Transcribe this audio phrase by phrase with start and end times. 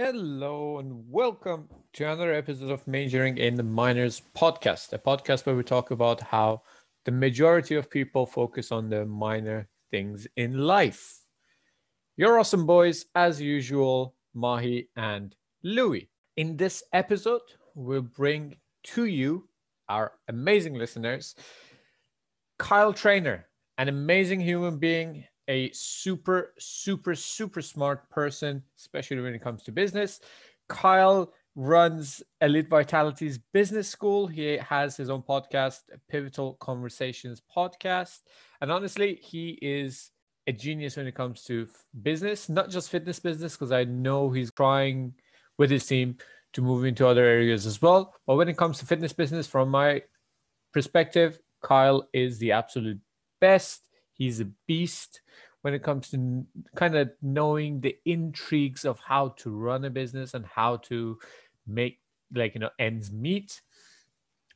[0.00, 5.56] Hello and welcome to another episode of Majoring in the Minors podcast, a podcast where
[5.56, 6.62] we talk about how
[7.04, 11.18] the majority of people focus on the minor things in life.
[12.16, 15.34] You're awesome boys, as usual, Mahi and
[15.64, 16.08] Louis.
[16.36, 17.42] In this episode,
[17.74, 18.54] we'll bring
[18.94, 19.48] to you,
[19.88, 21.34] our amazing listeners,
[22.56, 29.42] Kyle Trainer, an amazing human being a super, super, super smart person, especially when it
[29.42, 30.20] comes to business.
[30.68, 34.26] Kyle runs Elite Vitality's business school.
[34.26, 38.20] He has his own podcast, Pivotal Conversations podcast.
[38.60, 40.10] And honestly, he is
[40.46, 41.66] a genius when it comes to
[42.02, 45.14] business, not just fitness business, because I know he's trying
[45.58, 46.16] with his team
[46.52, 48.14] to move into other areas as well.
[48.26, 50.02] But when it comes to fitness business, from my
[50.72, 53.00] perspective, Kyle is the absolute
[53.40, 53.87] best.
[54.18, 55.22] He's a beast
[55.62, 60.34] when it comes to kind of knowing the intrigues of how to run a business
[60.34, 61.18] and how to
[61.66, 62.00] make
[62.34, 63.62] like you know ends meet.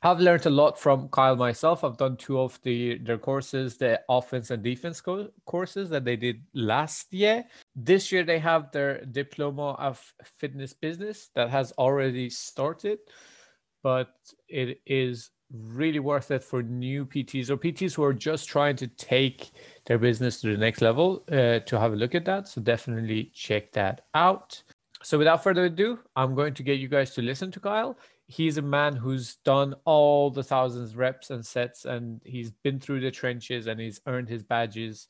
[0.05, 1.85] I've learned a lot from kyle myself.
[1.85, 6.17] I've done two of the their courses the offense and defense co- courses that they
[6.17, 7.45] did last year.
[7.75, 12.99] This year they have their diploma of fitness business that has already started
[13.83, 14.15] but
[14.47, 18.87] it is really worth it for new PTs or PTs who are just trying to
[18.87, 19.51] take
[19.85, 22.47] their business to the next level uh, to have a look at that.
[22.47, 24.61] So definitely check that out.
[25.03, 27.97] So without further ado, I'm going to get you guys to listen to Kyle.
[28.27, 33.01] He's a man who's done all the thousands reps and sets, and he's been through
[33.01, 35.07] the trenches and he's earned his badges,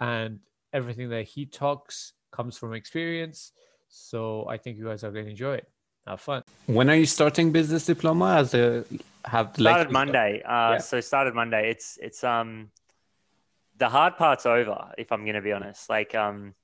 [0.00, 0.40] and
[0.72, 3.52] everything that he talks comes from experience.
[3.88, 5.68] So I think you guys are going to enjoy it.
[6.06, 6.42] Have fun.
[6.66, 8.84] When are you starting business diploma as a
[9.26, 10.42] have started Monday.
[10.42, 10.78] Uh, yeah.
[10.78, 11.70] So started Monday.
[11.70, 12.70] It's it's um
[13.76, 14.92] the hard part's over.
[14.98, 16.54] If I'm going to be honest, like um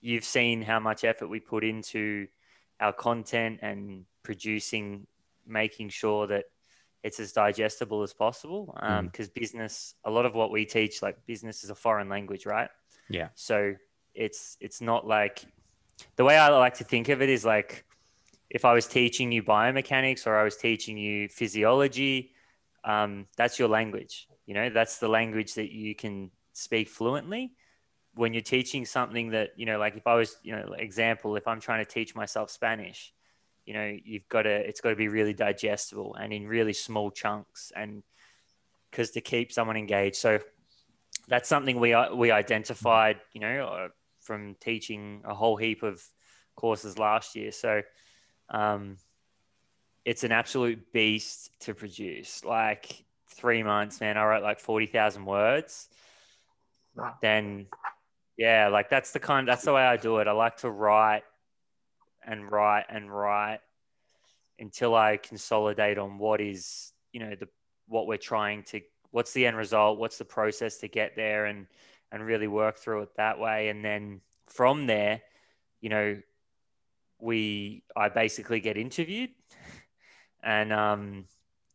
[0.00, 2.26] you've seen how much effort we put into
[2.80, 5.06] our content and producing,
[5.46, 6.44] making sure that
[7.02, 8.76] it's as digestible as possible.
[8.80, 9.34] Um, because mm.
[9.34, 12.68] business, a lot of what we teach, like business is a foreign language, right?
[13.08, 13.28] Yeah.
[13.34, 13.74] So
[14.14, 15.44] it's it's not like
[16.16, 17.84] the way I like to think of it is like
[18.54, 22.30] if I was teaching you biomechanics or I was teaching you physiology,
[22.84, 24.28] um, that's your language.
[24.46, 27.52] You know, that's the language that you can speak fluently.
[28.14, 31.48] When you're teaching something that, you know, like if I was, you know, example, if
[31.48, 33.12] I'm trying to teach myself Spanish,
[33.66, 37.10] you know, you've got to, it's got to be really digestible and in really small
[37.10, 38.04] chunks and
[38.88, 40.16] because to keep someone engaged.
[40.16, 40.38] So
[41.26, 43.88] that's something we, we identified, you know, uh,
[44.20, 46.00] from teaching a whole heap of
[46.54, 47.50] courses last year.
[47.50, 47.82] So,
[48.48, 48.96] um,
[50.04, 52.44] it's an absolute beast to produce.
[52.44, 55.88] Like three months, man, I wrote like 40,000 words.
[57.20, 57.66] Then,
[58.36, 60.28] yeah, like that's the kind, that's the way I do it.
[60.28, 61.24] I like to write
[62.26, 63.60] and write and write
[64.58, 67.48] until I consolidate on what is, you know, the,
[67.88, 71.66] what we're trying to, what's the end result, what's the process to get there and,
[72.12, 73.68] and really work through it that way.
[73.68, 75.22] And then from there,
[75.80, 76.20] you know,
[77.24, 79.30] we I basically get interviewed,
[80.42, 81.24] and um,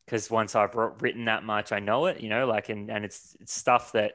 [0.06, 3.36] because once I've written that much, I know it, you know, like and and it's,
[3.40, 4.14] it's stuff that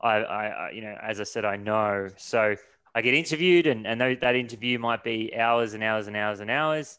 [0.00, 2.08] I, I, you know, as I said, I know.
[2.16, 2.56] So
[2.94, 6.50] I get interviewed, and and that interview might be hours and hours and hours and
[6.50, 6.98] hours,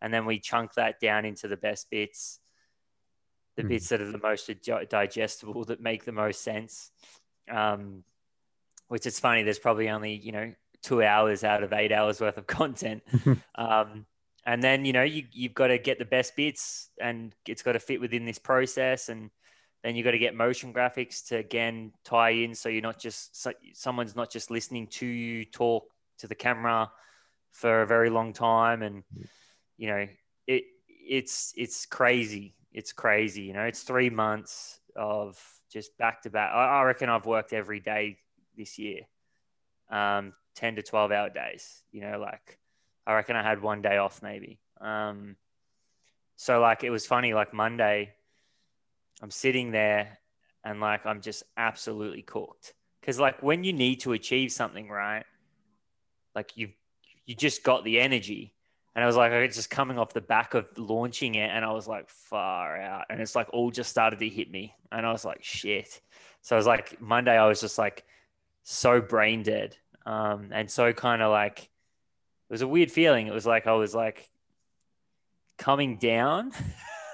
[0.00, 2.38] and then we chunk that down into the best bits,
[3.56, 3.68] the mm.
[3.68, 4.50] bits that are the most
[4.90, 6.90] digestible, that make the most sense.
[7.50, 8.02] Um,
[8.88, 9.42] which is funny.
[9.42, 10.52] There's probably only you know
[10.86, 13.02] two hours out of eight hours worth of content.
[13.56, 14.06] um,
[14.46, 17.72] and then, you know, you, you've got to get the best bits and it's got
[17.72, 19.08] to fit within this process.
[19.08, 19.30] And
[19.82, 22.54] then you've got to get motion graphics to again tie in.
[22.54, 25.88] So you're not just, so someone's not just listening to you talk
[26.18, 26.92] to the camera
[27.50, 28.82] for a very long time.
[28.82, 29.02] And,
[29.76, 30.06] you know,
[30.46, 32.54] it, it's, it's crazy.
[32.72, 33.42] It's crazy.
[33.42, 35.36] You know, it's three months of
[35.72, 36.52] just back to back.
[36.54, 38.18] I, I reckon I've worked every day
[38.56, 39.00] this year.
[39.90, 41.82] Um, 10 to 12 hour days.
[41.92, 42.58] You know, like
[43.06, 44.58] I reckon I had one day off maybe.
[44.80, 45.36] Um,
[46.36, 48.12] so like it was funny, like Monday,
[49.22, 50.18] I'm sitting there
[50.64, 52.74] and like I'm just absolutely cooked.
[53.02, 55.24] Cause like when you need to achieve something, right?
[56.34, 56.72] Like you've
[57.26, 58.54] you just got the energy.
[58.94, 61.50] And I was like, it's just coming off the back of launching it.
[61.50, 63.04] And I was like, far out.
[63.10, 64.74] And it's like all just started to hit me.
[64.90, 66.00] And I was like, shit.
[66.40, 68.04] So I was like, Monday, I was just like
[68.62, 69.76] so brain dead.
[70.06, 73.26] Um, and so kind of like it was a weird feeling.
[73.26, 74.28] It was like I was like
[75.58, 76.52] coming down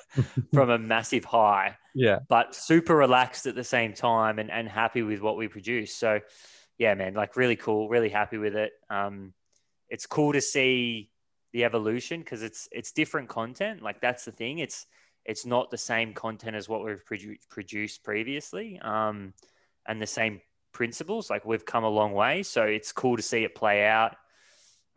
[0.53, 1.79] from a massive high.
[1.95, 2.21] Yeah.
[2.29, 5.95] But super relaxed at the same time and, and happy with what we produce.
[5.95, 6.21] So
[6.79, 8.73] yeah, man, like really cool, really happy with it.
[8.91, 9.33] Um,
[9.89, 11.11] it's cool to see
[11.53, 13.83] the evolution because it's it's different content.
[13.83, 14.59] Like that's the thing.
[14.59, 14.87] It's
[15.25, 19.35] it's not the same content as what we've produ- produced previously, um,
[19.87, 20.41] and the same
[20.73, 21.31] principles.
[21.31, 24.17] Like we've come a long way, so it's cool to see it play out.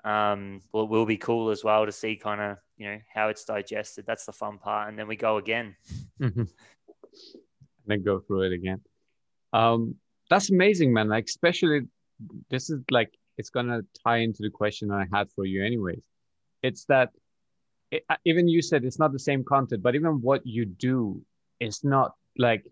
[0.04, 3.30] Um, well, it will be cool as well to see kind of you know how
[3.30, 4.06] it's digested.
[4.06, 5.76] That's the fun part, and then we go again.
[6.22, 6.44] Mm-hmm.
[7.88, 8.80] then go through it again.
[9.52, 9.96] Um,
[10.30, 11.10] that's amazing, man.
[11.10, 11.82] Like especially
[12.50, 16.02] this is like it's gonna tie into the question I had for you, anyways.
[16.64, 17.10] It's that
[17.92, 21.22] it, uh, even you said it's not the same content, but even what you do
[21.60, 22.66] is not like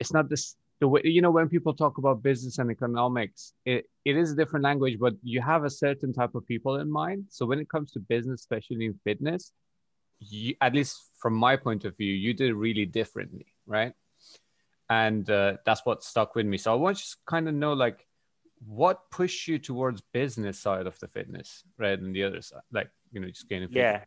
[0.00, 3.88] it's not this the way you know when people talk about business and economics it,
[4.04, 7.24] it is a different language but you have a certain type of people in mind.
[7.28, 9.52] So when it comes to business especially in fitness
[10.20, 13.92] you, at least from my point of view you did really differently right?
[14.88, 16.58] And uh, that's what stuck with me.
[16.58, 18.06] So i want you to kind of know like
[18.64, 22.90] what pushed you towards business side of the fitness rather than the other side like
[23.12, 24.02] you know just getting yeah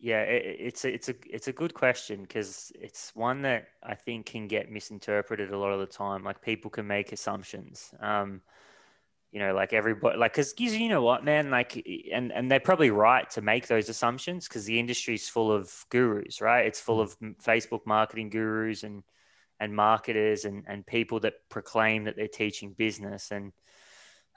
[0.00, 3.94] yeah, it, it's a, it's a it's a good question because it's one that I
[3.94, 6.22] think can get misinterpreted a lot of the time.
[6.22, 7.92] Like people can make assumptions.
[8.00, 8.42] Um,
[9.32, 12.90] you know, like everybody, like because you know what, man, like, and and they're probably
[12.90, 16.64] right to make those assumptions because the industry's full of gurus, right?
[16.64, 19.02] It's full of Facebook marketing gurus and
[19.60, 23.52] and marketers and and people that proclaim that they're teaching business and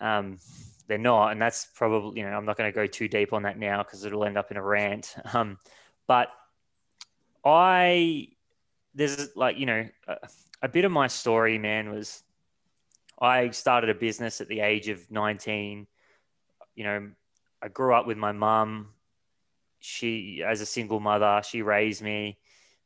[0.01, 0.39] um,
[0.91, 3.43] they're not, and that's probably you know I'm not going to go too deep on
[3.43, 5.15] that now because it'll end up in a rant.
[5.33, 5.57] Um,
[6.05, 6.27] but
[7.45, 8.27] I
[8.93, 10.17] there's like you know a,
[10.63, 12.23] a bit of my story, man, was
[13.21, 15.87] I started a business at the age of 19.
[16.75, 17.11] You know,
[17.61, 18.89] I grew up with my mum.
[19.79, 22.37] She, as a single mother, she raised me,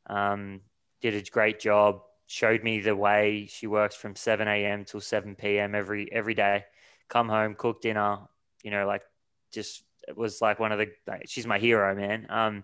[0.06, 0.62] um,
[1.02, 3.48] did a great job, showed me the way.
[3.50, 4.86] She works from 7 a.m.
[4.86, 5.74] till 7 p.m.
[5.74, 6.66] every every day
[7.10, 8.20] come home, cook dinner,
[8.64, 9.04] you know, like
[9.52, 12.28] just it was like one of the like, she's my hero, man.
[12.30, 12.64] Um,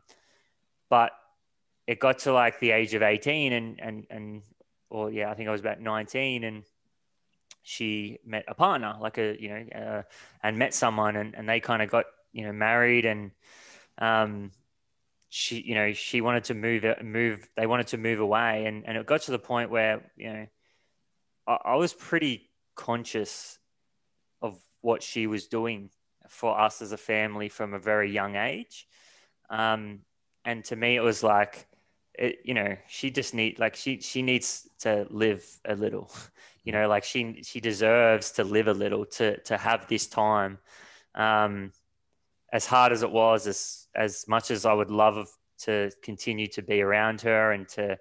[0.89, 1.11] but
[1.87, 4.41] it got to like the age of 18 and and and
[4.89, 6.63] or yeah, I think I was about 19 and
[7.63, 10.01] she met a partner, like a you know, uh,
[10.43, 13.31] and met someone and, and they kind of got you know married and
[13.97, 14.51] um
[15.29, 18.97] she you know she wanted to move move they wanted to move away and and
[18.97, 20.47] it got to the point where you know
[21.47, 23.57] I, I was pretty conscious
[24.81, 25.89] what she was doing
[26.27, 28.87] for us as a family from a very young age.
[29.49, 29.99] Um,
[30.45, 31.67] and to me, it was like,
[32.13, 36.11] it, you know, she just need like she she needs to live a little,
[36.63, 40.57] you know, like she she deserves to live a little to to have this time.
[41.15, 41.71] Um,
[42.53, 45.29] as hard as it was, as as much as I would love
[45.59, 47.97] to continue to be around her and to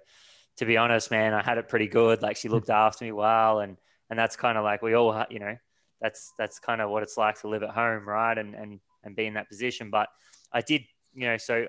[0.57, 2.21] to be honest, man, I had it pretty good.
[2.21, 3.77] Like she looked after me well, and
[4.09, 5.55] and that's kind of like we all, you know,
[6.01, 8.37] that's that's kind of what it's like to live at home, right?
[8.37, 9.89] And and and be in that position.
[9.89, 10.09] But
[10.51, 10.83] I did,
[11.13, 11.65] you know, so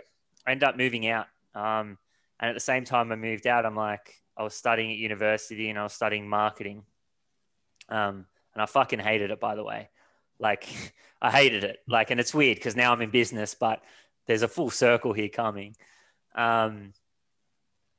[0.47, 1.27] I ended up moving out.
[1.55, 1.99] Um,
[2.41, 5.69] and at the same time I moved out, I'm like, I was studying at university
[5.69, 6.83] and I was studying marketing.
[7.89, 9.91] Um, and I fucking hated it, by the way.
[10.39, 10.67] Like,
[11.23, 11.79] I hated it.
[11.87, 13.81] Like, and it's weird because now I'm in business, but
[14.27, 15.77] there's a full circle here coming.
[16.35, 16.93] Um,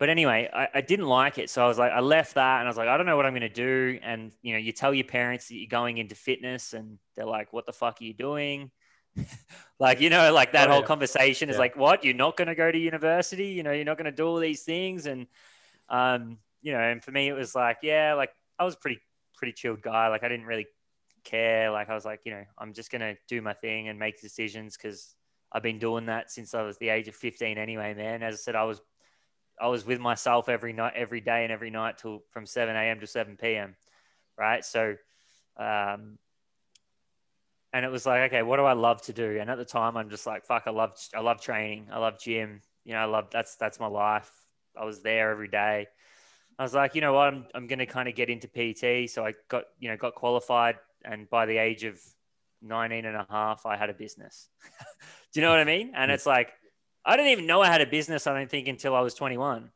[0.03, 1.49] but anyway, I, I, didn't like it.
[1.49, 3.25] So I was like, I left that and I was like, I don't know what
[3.25, 3.97] I'm going to do.
[4.03, 7.53] And, you know, you tell your parents that you're going into fitness and they're like,
[7.53, 8.69] what the fuck are you doing?
[9.79, 10.87] like, you know, like that oh, whole yeah.
[10.87, 12.03] conversation is like, what?
[12.03, 13.45] You're not going to go to university?
[13.45, 15.05] You know, you're not going to do all these things.
[15.05, 15.25] And,
[15.87, 18.99] um, you know, and for me, it was like, yeah, like I was pretty,
[19.37, 20.09] pretty chilled guy.
[20.09, 20.67] Like I didn't really
[21.23, 21.71] care.
[21.71, 24.19] Like I was like, you know, I'm just going to do my thing and make
[24.19, 25.15] decisions because
[25.49, 28.21] I've been doing that since I was the age of 15 anyway, man.
[28.21, 28.81] As I said, I was
[29.59, 32.99] I was with myself every night, every day, and every night till from 7 a.m.
[32.99, 33.75] to 7 p.m.
[34.37, 34.65] Right.
[34.65, 34.95] So,
[35.57, 36.17] um,
[37.71, 39.37] and it was like, okay, what do I love to do?
[39.39, 41.87] And at the time, I'm just like, fuck, I love, I love training.
[41.91, 42.61] I love gym.
[42.83, 44.29] You know, I love that's that's my life.
[44.79, 45.87] I was there every day.
[46.59, 49.09] I was like, you know what, I'm I'm going to kind of get into PT.
[49.09, 51.99] So I got you know got qualified, and by the age of
[52.61, 54.49] 19 and a half, I had a business.
[55.33, 55.93] do you know what I mean?
[55.95, 56.49] And it's like
[57.05, 58.27] I didn't even know I had a business.
[58.27, 59.69] I don't think until I was 21.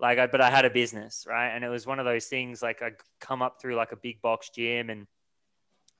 [0.00, 1.48] Like, I, but I had a business, right?
[1.48, 2.62] And it was one of those things.
[2.62, 5.06] Like, I come up through like a big box gym, and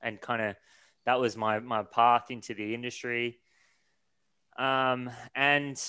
[0.01, 0.55] and kind of
[1.05, 3.39] that was my my path into the industry.
[4.57, 5.81] Um, and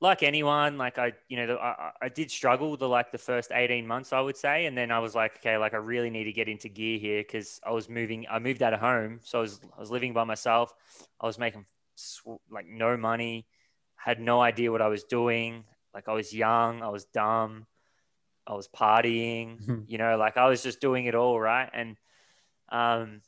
[0.00, 3.86] like anyone, like I, you know, I, I did struggle the like the first 18
[3.86, 4.66] months, I would say.
[4.66, 7.20] And then I was like, okay, like I really need to get into gear here
[7.20, 9.20] because I was moving, I moved out of home.
[9.22, 10.74] So I was, I was living by myself.
[11.20, 11.66] I was making
[12.50, 13.46] like no money
[14.02, 15.64] had no idea what I was doing.
[15.94, 17.66] Like I was young, I was dumb,
[18.46, 19.80] I was partying, mm-hmm.
[19.86, 21.68] you know, like I was just doing it all right.
[21.72, 21.96] And
[22.70, 23.20] um,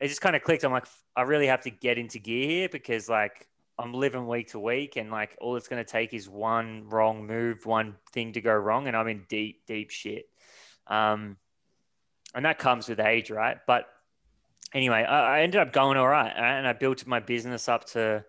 [0.00, 0.64] it just kind of clicked.
[0.64, 0.86] I'm like,
[1.16, 3.48] I really have to get into gear here because like
[3.78, 7.26] I'm living week to week, and like all it's going to take is one wrong
[7.26, 10.26] move, one thing to go wrong, and I'm in deep, deep shit.
[10.86, 11.36] Um,
[12.34, 13.58] and that comes with age, right?
[13.66, 13.86] But
[14.72, 18.24] anyway, I, I ended up going all right, and I built my business up to,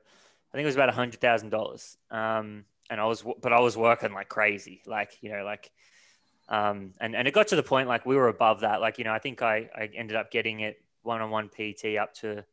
[0.51, 1.97] I think it was about a hundred thousand dollars.
[2.09, 5.71] Um, and I was, but I was working like crazy, like you know, like,
[6.47, 9.03] um, and and it got to the point like we were above that, like you
[9.03, 12.45] know, I think I I ended up getting it one on one PT up to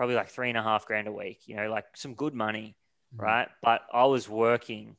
[0.00, 2.74] probably like three and a half grand a week, you know, like some good money,
[3.14, 3.22] mm-hmm.
[3.22, 3.48] right?
[3.62, 4.96] But I was working,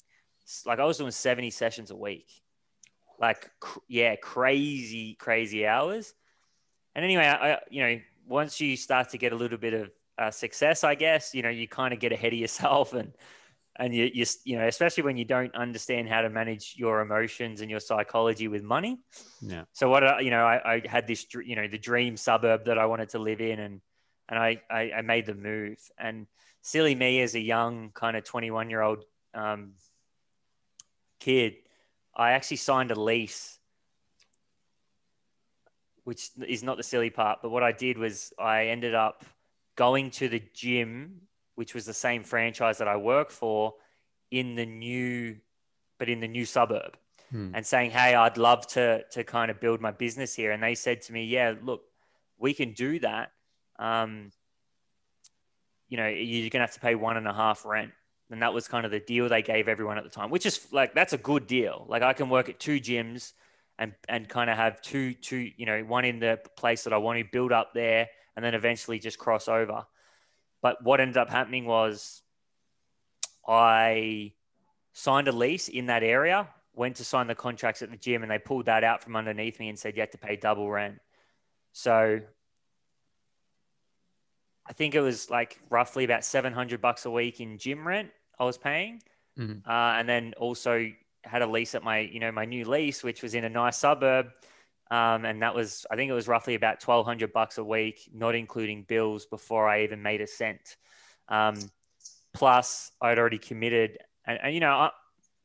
[0.65, 2.27] like I was doing 70 sessions a week,
[3.20, 6.13] like, cr- yeah, crazy, crazy hours.
[6.93, 10.32] And anyway, I, you know, once you start to get a little bit of uh,
[10.32, 13.13] success, I guess, you know, you kind of get ahead of yourself and,
[13.77, 17.62] and you, you, you know, especially when you don't understand how to manage your emotions
[17.62, 19.00] and your psychology with money.
[19.41, 19.63] Yeah.
[19.72, 22.77] So what, I, you know, I, I had this, you know, the dream suburb that
[22.77, 23.82] I wanted to live in and,
[24.30, 25.77] and I, I, I made the move.
[25.98, 26.27] And
[26.62, 29.03] silly me as a young kind of 21 year old
[29.34, 29.74] um,
[31.20, 31.56] kid,
[32.15, 33.58] I actually signed a lease,
[36.03, 37.39] which is not the silly part.
[37.41, 39.24] But what I did was I ended up
[39.75, 41.22] going to the gym,
[41.56, 43.75] which was the same franchise that I work for,
[44.30, 45.38] in the new,
[45.98, 46.98] but in the new suburb,
[47.30, 47.51] hmm.
[47.54, 50.75] and saying, "Hey, I'd love to to kind of build my business here." And they
[50.75, 51.84] said to me, "Yeah, look,
[52.38, 53.32] we can do that."
[53.82, 54.32] um,
[55.90, 57.92] you know, you're going to have to pay one and a half rent.
[58.30, 60.68] And that was kind of the deal they gave everyone at the time, which is
[60.72, 61.86] like, that's a good deal.
[61.90, 63.34] Like I can work at two gyms
[63.78, 66.98] and, and kind of have two, two, you know, one in the place that I
[66.98, 68.08] want to build up there
[68.41, 69.86] and then eventually just cross over.
[70.63, 72.24] But what ended up happening was
[73.48, 74.33] I
[74.93, 78.31] signed a lease in that area, went to sign the contracts at the gym, and
[78.31, 80.98] they pulled that out from underneath me and said you had to pay double rent.
[81.71, 82.19] So
[84.65, 88.45] I think it was like roughly about 700 bucks a week in gym rent I
[88.45, 89.03] was paying.
[89.38, 89.69] Mm-hmm.
[89.69, 90.89] Uh, and then also
[91.24, 93.77] had a lease at my, you know, my new lease, which was in a nice
[93.77, 94.31] suburb.
[94.91, 98.36] Um, and that was, I think it was roughly about 1200 bucks a week, not
[98.36, 100.75] including bills before I even made a cent.
[101.29, 101.55] Um,
[102.33, 104.89] plus I'd already committed and, and you know, I,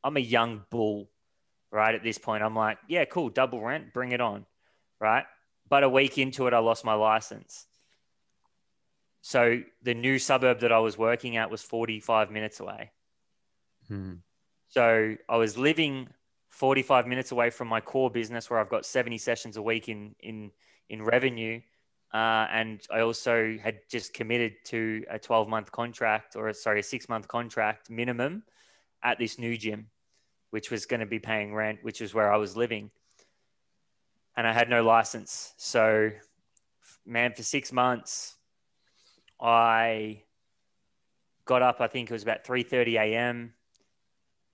[0.03, 1.09] I'm a young bull,
[1.71, 1.93] right?
[1.93, 3.29] At this point, I'm like, yeah, cool.
[3.29, 4.45] Double rent, bring it on.
[4.99, 5.25] Right.
[5.69, 7.65] But a week into it, I lost my license.
[9.21, 12.91] So the new suburb that I was working at was 45 minutes away.
[13.87, 14.13] Hmm.
[14.69, 16.07] So I was living
[16.57, 20.15] 45 minutes away from my core business where I've got 70 sessions a week in,
[20.19, 20.49] in,
[20.89, 21.61] in revenue.
[22.11, 26.83] Uh, and I also had just committed to a 12 month contract or sorry, a
[26.83, 28.41] six month contract minimum
[29.03, 29.91] at this new gym,
[30.49, 32.89] which was going to be paying rent, which is where I was living.
[34.35, 35.53] And I had no license.
[35.57, 36.09] So,
[37.05, 38.35] man, for six months,
[39.39, 40.23] I
[41.45, 41.81] got up.
[41.81, 43.53] I think it was about three thirty a.m.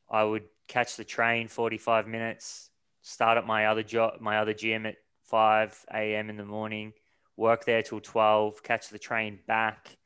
[0.09, 0.43] I would
[0.73, 2.71] catch the train forty five minutes.
[3.03, 6.31] Start at my other job, my other gym at five a.m.
[6.31, 6.93] in the morning.
[7.37, 8.63] Work there till twelve.
[8.63, 9.97] Catch the train back.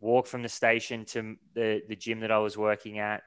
[0.00, 3.22] Walk from the station to the the gym that I was working at,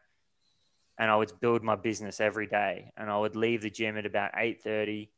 [0.97, 2.91] and I would build my business every day.
[2.97, 5.11] And I would leave the gym at about eight thirty,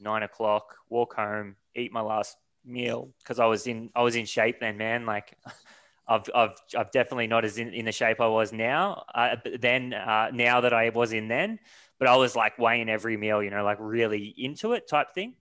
[0.00, 0.76] nine o'clock.
[0.88, 4.78] Walk home, eat my last meal because I was in I was in shape then,
[4.78, 5.04] man.
[5.04, 5.36] Like
[6.08, 9.04] I've I've I've definitely not as in, in the shape I was now.
[9.14, 11.58] Uh, then uh, now that I was in then,
[11.98, 15.34] but I was like weighing every meal, you know, like really into it type thing.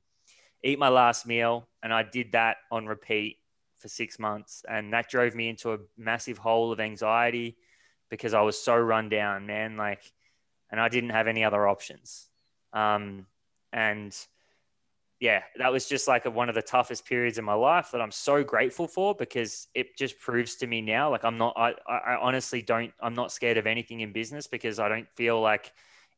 [0.63, 3.37] Eat my last meal, and I did that on repeat
[3.77, 7.57] for six months, and that drove me into a massive hole of anxiety
[8.09, 9.77] because I was so run down, man.
[9.77, 10.01] Like,
[10.71, 12.29] and I didn't have any other options.
[12.73, 13.27] Um,
[13.71, 14.15] and
[15.19, 18.01] yeah, that was just like a, one of the toughest periods in my life that
[18.01, 21.73] I'm so grateful for because it just proves to me now, like I'm not, I,
[21.87, 25.71] I honestly don't, I'm not scared of anything in business because I don't feel like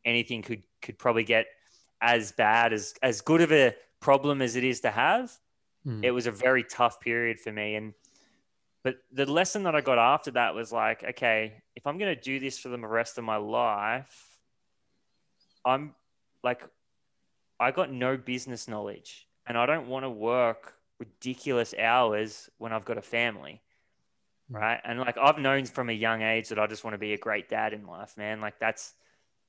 [0.03, 1.45] anything could, could probably get
[2.01, 5.31] as bad as, as good of a problem as it is to have.
[5.85, 6.03] Mm.
[6.03, 7.75] It was a very tough period for me.
[7.75, 7.93] And,
[8.83, 12.21] but the lesson that I got after that was like, okay, if I'm going to
[12.21, 14.39] do this for the rest of my life,
[15.63, 15.93] I'm
[16.43, 16.63] like,
[17.59, 22.85] I got no business knowledge and I don't want to work ridiculous hours when I've
[22.85, 23.61] got a family.
[24.51, 24.55] Mm.
[24.55, 24.79] Right.
[24.83, 27.17] And like I've known from a young age that I just want to be a
[27.17, 28.41] great dad in life, man.
[28.41, 28.93] Like that's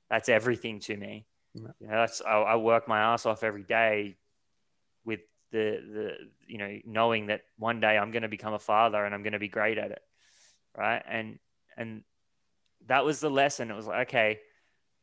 [0.09, 1.25] that's everything to me.
[1.57, 1.73] Mm.
[1.79, 4.17] You know, that's I, I work my ass off every day
[5.05, 6.11] with the the
[6.47, 9.33] you know knowing that one day I'm going to become a father and I'm going
[9.33, 10.01] to be great at it.
[10.77, 11.01] Right.
[11.07, 11.39] And
[11.77, 12.03] and
[12.87, 13.71] that was the lesson.
[13.71, 14.39] It was like, okay.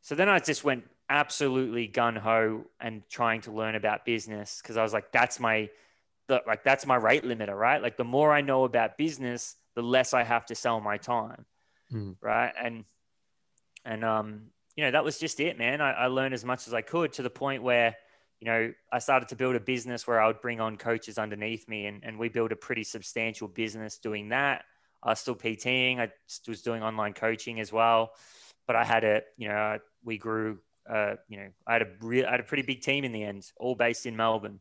[0.02, 4.76] So then I just went absolutely gun ho and trying to learn about business because
[4.76, 5.70] I was like, that's my,
[6.28, 7.80] the, like that's my rate limiter, right?
[7.80, 11.44] Like the more I know about business, the less I have to sell my time,
[11.92, 12.16] Mm.
[12.20, 12.52] right?
[12.60, 12.84] And
[13.84, 15.80] and um, you know, that was just it, man.
[15.80, 17.94] I, I learned as much as I could to the point where,
[18.40, 21.68] you know, I started to build a business where I would bring on coaches underneath
[21.68, 24.64] me, and and we built a pretty substantial business doing that.
[25.02, 26.00] I was still PTing.
[26.00, 26.10] I
[26.48, 28.10] was doing online coaching as well,
[28.66, 30.58] but I had a, you know, we grew.
[30.88, 33.24] Uh, you know, I had a real, I had a pretty big team in the
[33.24, 34.60] end, all based in Melbourne,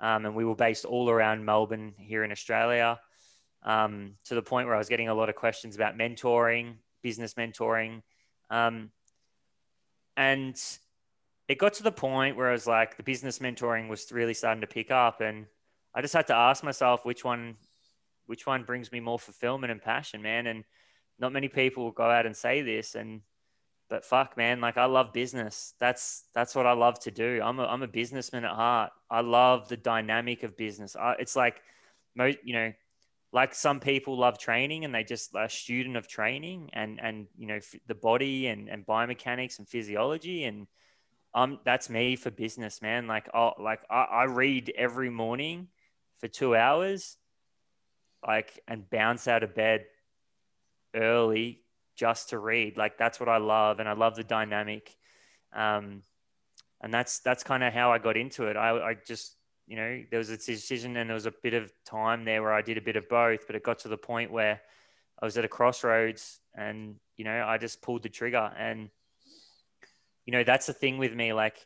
[0.00, 3.00] um, and we were based all around Melbourne here in Australia.
[3.64, 7.34] Um, to the point where I was getting a lot of questions about mentoring, business
[7.34, 8.02] mentoring,
[8.50, 8.90] um,
[10.16, 10.60] and
[11.48, 14.62] it got to the point where I was like, the business mentoring was really starting
[14.62, 15.46] to pick up, and
[15.94, 17.56] I just had to ask myself which one,
[18.26, 20.46] which one brings me more fulfillment and passion, man.
[20.46, 20.64] And
[21.18, 23.20] not many people go out and say this, and
[23.92, 25.74] but fuck, man, like I love business.
[25.78, 27.42] That's that's what I love to do.
[27.44, 28.90] I'm a I'm a businessman at heart.
[29.10, 30.96] I love the dynamic of business.
[30.96, 31.60] I, it's like,
[32.16, 32.72] you know,
[33.34, 37.26] like some people love training and they just are a student of training and and
[37.36, 40.66] you know the body and and biomechanics and physiology and
[41.34, 45.68] um that's me for business man like oh like I, I read every morning
[46.18, 47.18] for two hours
[48.26, 49.84] like and bounce out of bed
[50.94, 51.62] early
[51.96, 54.96] just to read like that's what i love and i love the dynamic
[55.52, 56.02] um
[56.80, 60.02] and that's that's kind of how i got into it i i just you know,
[60.10, 62.78] there was a decision and there was a bit of time there where I did
[62.78, 64.60] a bit of both, but it got to the point where
[65.20, 68.52] I was at a crossroads and, you know, I just pulled the trigger.
[68.58, 68.90] And,
[70.26, 71.32] you know, that's the thing with me.
[71.32, 71.56] Like,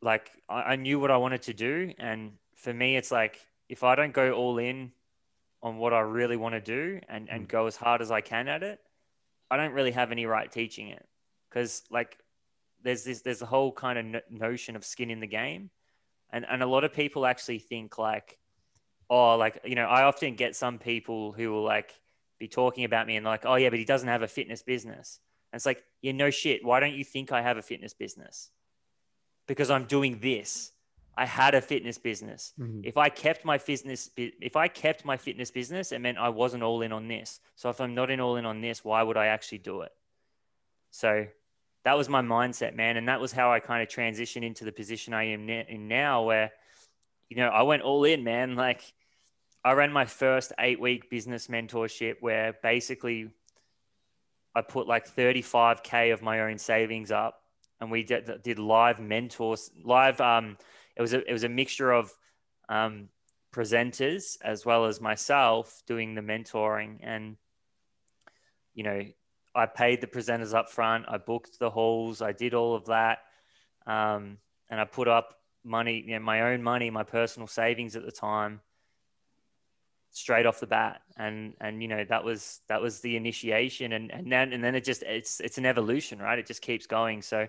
[0.00, 1.92] like I, I knew what I wanted to do.
[1.98, 4.92] And for me, it's like, if I don't go all in
[5.62, 7.46] on what I really want to do and, and hmm.
[7.48, 8.78] go as hard as I can at it,
[9.50, 11.04] I don't really have any right teaching it.
[11.50, 12.18] Cause like
[12.82, 15.70] there's this there's a whole kind of no- notion of skin in the game.
[16.30, 18.38] And and a lot of people actually think like
[19.08, 21.94] oh like you know i often get some people who will like
[22.38, 25.20] be talking about me and like oh yeah but he doesn't have a fitness business.
[25.52, 26.64] And it's like yeah no shit.
[26.64, 28.50] Why don't you think i have a fitness business?
[29.46, 30.72] Because i'm doing this
[31.24, 32.80] i had a fitness business Mhm.
[32.84, 36.62] if i kept my fitness if i kept my fitness business it meant i wasn't
[36.62, 39.16] all in on this so if i'm not in all in on this why would
[39.24, 39.92] i actually do it
[40.90, 41.26] so
[41.84, 42.96] that was my mindset, man.
[42.98, 46.24] And that was how I kind of transitioned into the position I am in now,
[46.24, 46.50] where,
[47.30, 48.56] you know, I went all in, man.
[48.66, 48.82] Like,
[49.64, 53.30] I ran my first eight week business mentorship where basically
[54.54, 57.42] I put like 35K of my own savings up
[57.80, 60.20] and we did, did live mentors, live.
[60.20, 60.58] Um,
[60.98, 62.12] it was a, it was a mixture of
[62.68, 63.08] um,
[63.54, 66.98] presenters as well as myself doing the mentoring.
[67.02, 67.36] And,
[68.74, 69.04] you know,
[69.54, 71.06] I paid the presenters up front.
[71.08, 72.20] I booked the halls.
[72.20, 73.18] I did all of that.
[73.86, 75.34] Um, and I put up
[75.64, 78.60] money, you know, my own money, my personal savings at the time,
[80.10, 81.00] straight off the bat.
[81.16, 83.92] And, and, you know, that was, that was the initiation.
[83.92, 86.38] And, and then, and then it just, it's, it's an evolution, right?
[86.38, 87.22] It just keeps going.
[87.22, 87.46] So,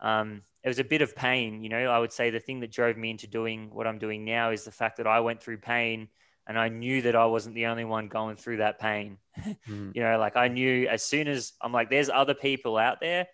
[0.00, 2.72] um, it was a bit of pain, you know, I would say the thing that
[2.72, 5.58] drove me into doing what I'm doing now is the fact that I went through
[5.58, 6.08] pain
[6.46, 9.18] and I knew that I wasn't the only one going through that pain.
[9.68, 9.94] Mm.
[9.94, 13.26] you know, like I knew as soon as I'm like, there's other people out there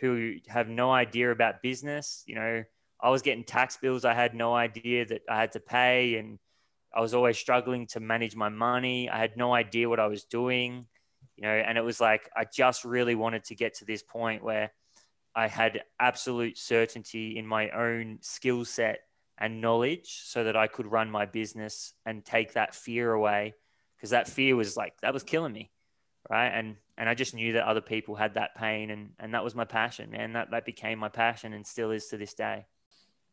[0.00, 2.22] who have no idea about business.
[2.26, 2.64] You know,
[3.00, 6.38] I was getting tax bills I had no idea that I had to pay, and
[6.94, 9.10] I was always struggling to manage my money.
[9.10, 10.86] I had no idea what I was doing,
[11.36, 14.44] you know, and it was like I just really wanted to get to this point
[14.44, 14.70] where
[15.34, 19.00] I had absolute certainty in my own skill set
[19.38, 23.54] and knowledge so that I could run my business and take that fear away
[23.96, 25.70] because that fear was like that was killing me
[26.30, 29.42] right and and I just knew that other people had that pain and and that
[29.42, 32.66] was my passion man that that became my passion and still is to this day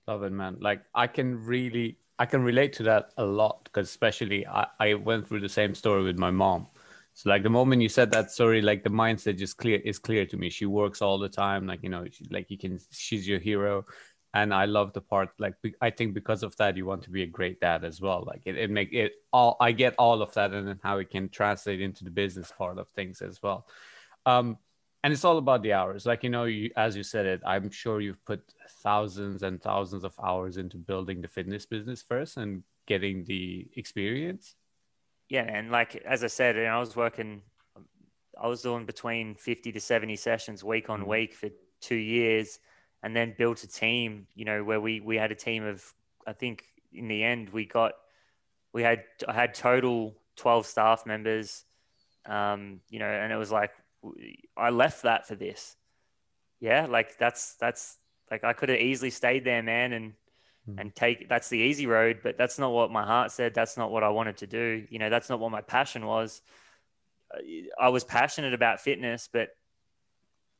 [0.10, 0.58] Love it, man.
[0.60, 4.94] Like I can really, I can relate to that a lot because especially I, I
[4.96, 6.66] went through the same story with my mom.
[7.14, 10.26] So like the moment you said that story, like the mindset just clear is clear
[10.26, 10.50] to me.
[10.50, 13.86] She works all the time, like you know, she, like you can, she's your hero,
[14.34, 15.30] and I love the part.
[15.38, 18.24] Like I think because of that, you want to be a great dad as well.
[18.26, 19.58] Like it, it make it all.
[19.60, 22.78] I get all of that, and then how it can translate into the business part
[22.78, 23.68] of things as well.
[24.26, 24.58] Um,
[25.04, 27.70] and it's all about the hours like you know you as you said it i'm
[27.70, 28.42] sure you've put
[28.84, 34.56] thousands and thousands of hours into building the fitness business first and getting the experience
[35.30, 37.42] yeah and like as I said you know, I was working
[38.42, 41.08] I was doing between 50 to 70 sessions week on Mhm.
[41.08, 41.50] week for
[41.82, 42.60] two years
[43.04, 45.84] and then built a team you know where we we had a team of
[46.28, 47.94] I think in the end we got
[48.74, 51.66] we had I had total 12 staff members
[52.26, 53.72] um, you know and it was like
[54.58, 55.76] I left that for this
[56.60, 57.98] yeah, like that's that's
[58.30, 60.14] like I could have easily stayed there, man, and
[60.70, 60.80] Hmm.
[60.80, 63.54] and take that's the easy road, but that's not what my heart said.
[63.54, 64.86] That's not what I wanted to do.
[64.90, 66.42] You know, that's not what my passion was.
[67.80, 69.50] I was passionate about fitness, but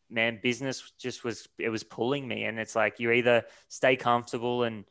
[0.10, 4.64] man, business just was it was pulling me, and it's like you either stay comfortable
[4.64, 4.86] and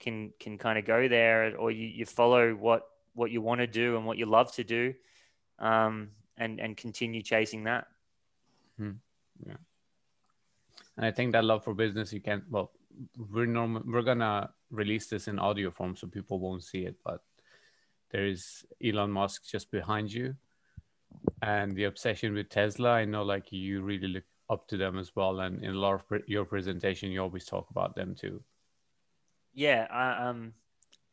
[0.00, 3.66] can can kind of go there, or you you follow what what you want to
[3.66, 4.94] do and what you love to do,
[5.58, 7.86] um, and and continue chasing that.
[9.46, 9.56] Yeah.
[10.96, 12.70] And I think that love for business, you can, well,
[13.16, 17.22] we're normal, we're gonna release this in audio form so people won't see it, but
[18.10, 20.34] there is Elon Musk just behind you.
[21.42, 25.14] And the obsession with Tesla, I know like you really look up to them as
[25.16, 25.40] well.
[25.40, 28.42] And in a lot of pre- your presentation, you always talk about them too.
[29.52, 30.54] Yeah, I, um,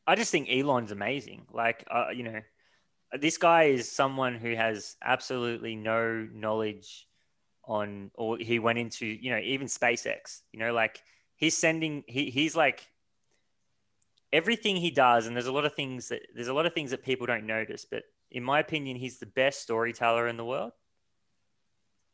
[0.08, 1.46] I just think Elon's amazing.
[1.52, 2.42] Like, uh, you know,
[3.20, 7.08] this guy is someone who has absolutely no knowledge
[7.66, 10.42] on, or he went into, you know, even SpaceX.
[10.52, 11.02] You know, like
[11.42, 12.88] he's sending, he he's like
[14.32, 16.92] everything he does, and there's a lot of things that there's a lot of things
[16.92, 20.72] that people don't notice, but in my opinion, he's the best storyteller in the world.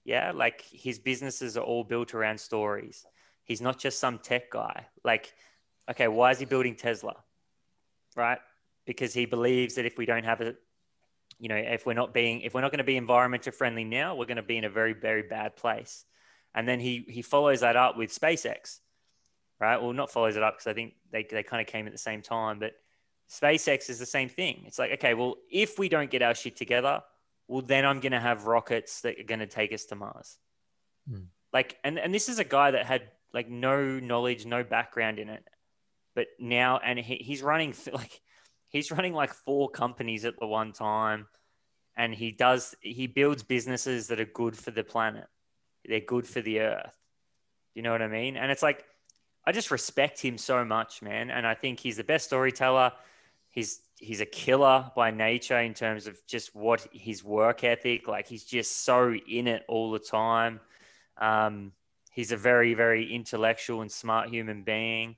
[0.04, 3.06] Yeah, like his businesses are all built around stories.
[3.44, 4.88] He's not just some tech guy.
[5.04, 5.34] Like
[5.92, 7.16] okay, why is he building Tesla?
[8.16, 8.40] Right?
[8.86, 10.56] Because he believes that if we don't have a,
[11.40, 14.16] you know, if we're not being, if we're not going to be environmental friendly now,
[14.16, 16.06] we're going to be in a very, very bad place.
[16.56, 18.80] And then he he follows that up with SpaceX,
[19.60, 19.82] right?
[19.82, 21.98] Well, not follows it up because I think they they kind of came at the
[21.98, 22.74] same time, but
[23.30, 24.64] SpaceX is the same thing.
[24.66, 27.02] It's like, okay, well, if we don't get our shit together,
[27.48, 30.38] well, then I'm going to have rockets that are going to take us to Mars.
[31.10, 31.26] Hmm.
[31.54, 35.30] Like, and and this is a guy that had like no knowledge, no background in
[35.30, 35.44] it,
[36.18, 38.22] but now and he, he's running like
[38.70, 41.28] he's running like four companies at the one time
[41.96, 45.26] and he does he builds businesses that are good for the planet
[45.86, 46.98] they're good for the earth
[47.76, 48.84] you know what i mean and it's like
[49.48, 52.92] i just respect him so much man and i think he's the best storyteller
[53.50, 58.28] he's he's a killer by nature in terms of just what his work ethic like
[58.28, 60.60] he's just so in it all the time
[61.18, 61.72] um,
[62.12, 65.16] he's a very very intellectual and smart human being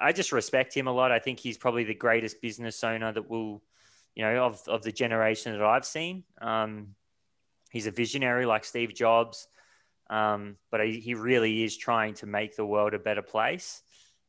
[0.00, 1.12] I just respect him a lot.
[1.12, 3.62] I think he's probably the greatest business owner that will,
[4.14, 6.24] you know, of, of the generation that I've seen.
[6.40, 6.94] Um,
[7.70, 9.46] he's a visionary like Steve Jobs,
[10.10, 13.80] um, but he, he really is trying to make the world a better place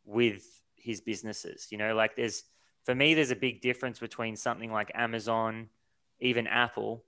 [0.06, 1.68] with his businesses.
[1.72, 2.44] You know, like there's,
[2.86, 5.70] for me, there's a big difference between something like Amazon,
[6.20, 7.04] even Apple,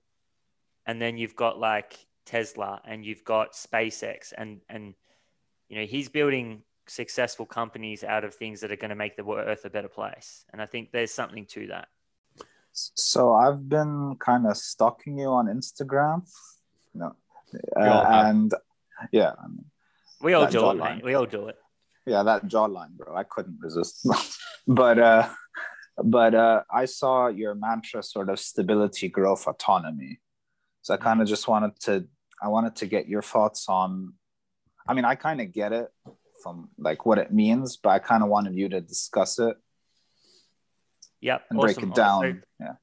[0.84, 4.94] and then you've got like Tesla and you've got SpaceX and, and,
[5.68, 9.24] you know, he's building successful companies out of things that are going to make the
[9.24, 10.44] earth a better place.
[10.52, 11.88] And I think there's something to that.
[12.72, 16.28] So I've been kind of stalking you on Instagram.
[16.92, 17.14] No.
[17.76, 18.52] Uh, and
[19.12, 19.64] yeah, I mean,
[20.20, 20.94] We all That do it, jawline.
[20.96, 21.04] mate.
[21.04, 21.56] We all do it.
[22.06, 23.14] yeah, that jawline, bro.
[23.16, 24.06] I couldn't resist.
[24.66, 25.28] but uh
[26.02, 30.20] but uh I saw your mantra sort of stability, growth, autonomy.
[30.82, 32.06] So I kind of just wanted to
[32.42, 34.14] I wanted to get your thoughts on
[34.88, 35.88] I mean, I kind of get it
[36.42, 39.56] from like what it means, but I kind of wanted you to discuss it
[41.20, 41.42] Yep.
[41.50, 41.64] and awesome.
[41.66, 42.42] break it So- down.
[42.60, 42.74] yeah.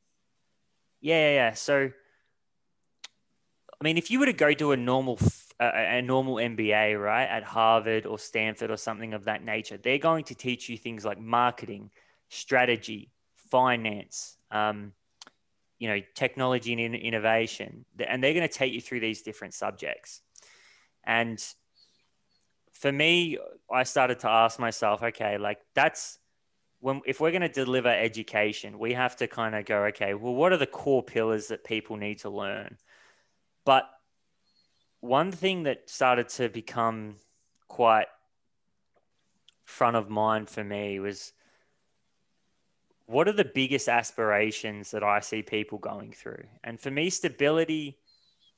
[1.02, 1.54] yeah, yeah, yeah.
[1.54, 1.92] So,
[3.82, 5.17] I mean, if you were to go to a normal,
[5.60, 10.24] a normal MBA, right, at Harvard or Stanford or something of that nature, they're going
[10.26, 11.89] to teach you things like marketing,
[12.30, 13.10] strategy,
[13.50, 14.94] finance, um,
[15.80, 20.22] you know, technology and innovation, and they're going to take you through these different subjects.
[21.04, 21.44] And
[22.72, 23.39] for me,
[23.72, 26.20] I started to ask myself, okay, like that's
[26.82, 30.36] when if we're going to deliver education, we have to kind of go, okay, well,
[30.36, 32.78] what are the core pillars that people need to learn?
[33.65, 33.89] But
[35.00, 37.15] one thing that started to become
[37.67, 38.08] quite
[39.65, 41.34] front of mind for me was
[43.06, 46.43] what are the biggest aspirations that I see people going through?
[46.63, 47.97] And for me, stability,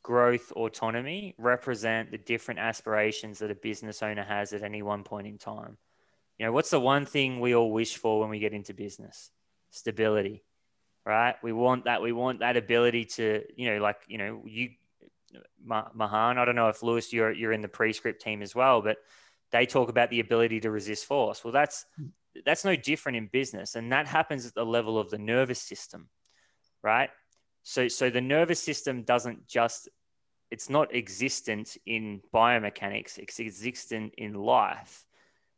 [0.03, 5.27] growth, autonomy represent the different aspirations that a business owner has at any one point
[5.27, 5.77] in time.
[6.37, 9.31] You know, what's the one thing we all wish for when we get into business?
[9.71, 10.43] Stability,
[11.05, 11.35] right?
[11.41, 12.01] We want that.
[12.01, 14.71] We want that ability to, you know, like, you know, you,
[15.63, 18.97] Mahan, I don't know if Lewis, you're, you're in the pre-script team as well, but
[19.51, 21.43] they talk about the ability to resist force.
[21.43, 21.85] Well, that's,
[22.45, 23.75] that's no different in business.
[23.75, 26.09] And that happens at the level of the nervous system,
[26.81, 27.09] right?
[27.63, 29.89] So, so the nervous system doesn't just,
[30.51, 35.05] it's not existent in biomechanics, it's existent in life.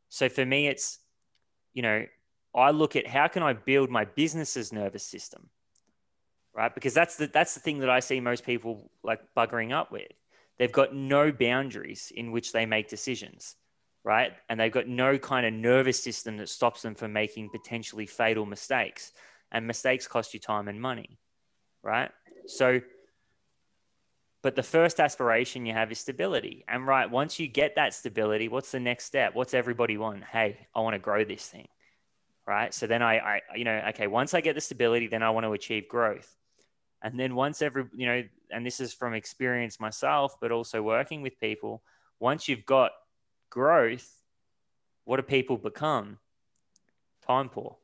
[0.10, 1.00] So for me, it's,
[1.74, 2.06] you know,
[2.54, 5.50] I look at how can I build my business's nervous system,
[6.56, 6.74] right?
[6.74, 10.12] Because that's the, that's the thing that I see most people like buggering up with.
[10.58, 13.56] they've got no boundaries in which they make decisions,
[14.04, 14.32] right?
[14.48, 18.46] And they've got no kind of nervous system that stops them from making potentially fatal
[18.46, 19.12] mistakes.
[19.52, 21.20] And mistakes cost you time and money,
[21.84, 22.10] right?
[22.48, 22.82] So,
[24.42, 26.66] but the first aspiration you have is stability.
[26.68, 29.36] And right, once you get that stability, what's the next step?
[29.36, 30.24] What's everybody want?
[30.24, 31.68] Hey, I want to grow this thing.
[32.48, 32.74] Right.
[32.74, 35.46] So then I, I, you know, okay, once I get the stability, then I want
[35.46, 36.36] to achieve growth.
[37.06, 41.22] And then once every, you know, and this is from experience myself, but also working
[41.22, 41.84] with people,
[42.20, 42.92] once you've got
[43.50, 44.12] growth,
[45.04, 46.18] what do people become?
[47.28, 47.78] Time poor.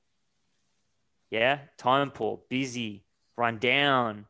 [1.30, 1.60] Yeah.
[1.78, 3.06] Time poor, busy,
[3.38, 4.26] run down.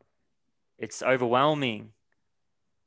[0.77, 1.93] It's overwhelming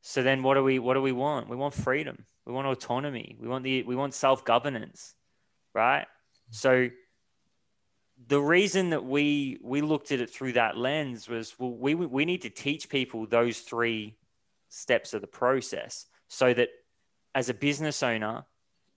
[0.07, 1.49] so then what do we what do we want?
[1.49, 2.27] We want freedom.
[2.45, 3.38] We want autonomy.
[3.40, 5.14] We want the we want self-governance,
[5.73, 6.03] right?
[6.03, 6.05] Mm.
[6.51, 6.88] So
[8.29, 12.25] the reason that we we looked at it through that lens was well, we we
[12.25, 14.17] need to teach people those three
[14.69, 16.69] steps of the process so that
[17.35, 18.45] as a business owner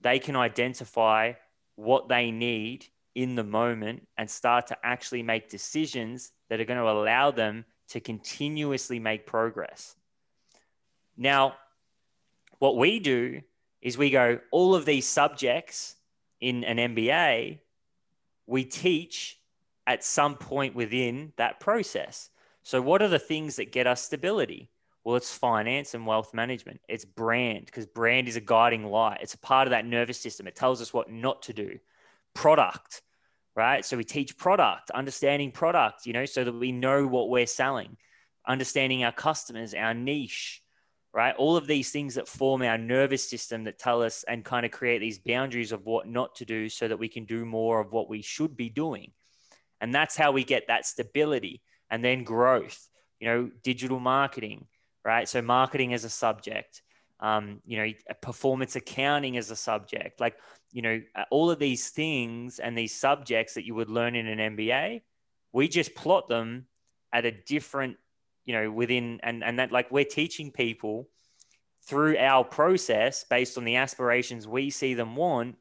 [0.01, 1.33] they can identify
[1.75, 2.85] what they need
[3.15, 7.65] in the moment and start to actually make decisions that are going to allow them
[7.89, 9.95] to continuously make progress.
[11.15, 11.55] Now,
[12.59, 13.41] what we do
[13.81, 15.95] is we go, all of these subjects
[16.39, 17.59] in an MBA,
[18.47, 19.39] we teach
[19.85, 22.29] at some point within that process.
[22.63, 24.71] So, what are the things that get us stability?
[25.03, 26.81] Well, it's finance and wealth management.
[26.89, 29.19] It's brand, because brand is a guiding light.
[29.21, 30.47] It's a part of that nervous system.
[30.47, 31.79] It tells us what not to do.
[32.33, 33.01] Product,
[33.55, 33.85] right?
[33.85, 37.95] So we teach product, understanding product, you know, so that we know what we're selling,
[38.45, 40.61] understanding our customers, our niche,
[41.13, 41.35] right?
[41.35, 44.71] All of these things that form our nervous system that tell us and kind of
[44.71, 47.91] create these boundaries of what not to do so that we can do more of
[47.91, 49.11] what we should be doing.
[49.81, 52.87] And that's how we get that stability and then growth,
[53.19, 54.67] you know, digital marketing,
[55.05, 55.27] right?
[55.27, 56.81] So marketing as a subject,
[57.19, 57.91] um, you know,
[58.21, 60.37] performance accounting as a subject, like,
[60.71, 64.55] you know, all of these things and these subjects that you would learn in an
[64.55, 65.01] MBA,
[65.53, 66.67] we just plot them
[67.13, 67.97] at a different
[68.47, 71.07] you know within and and that like we're teaching people
[71.83, 75.55] through our process based on the aspirations we see them want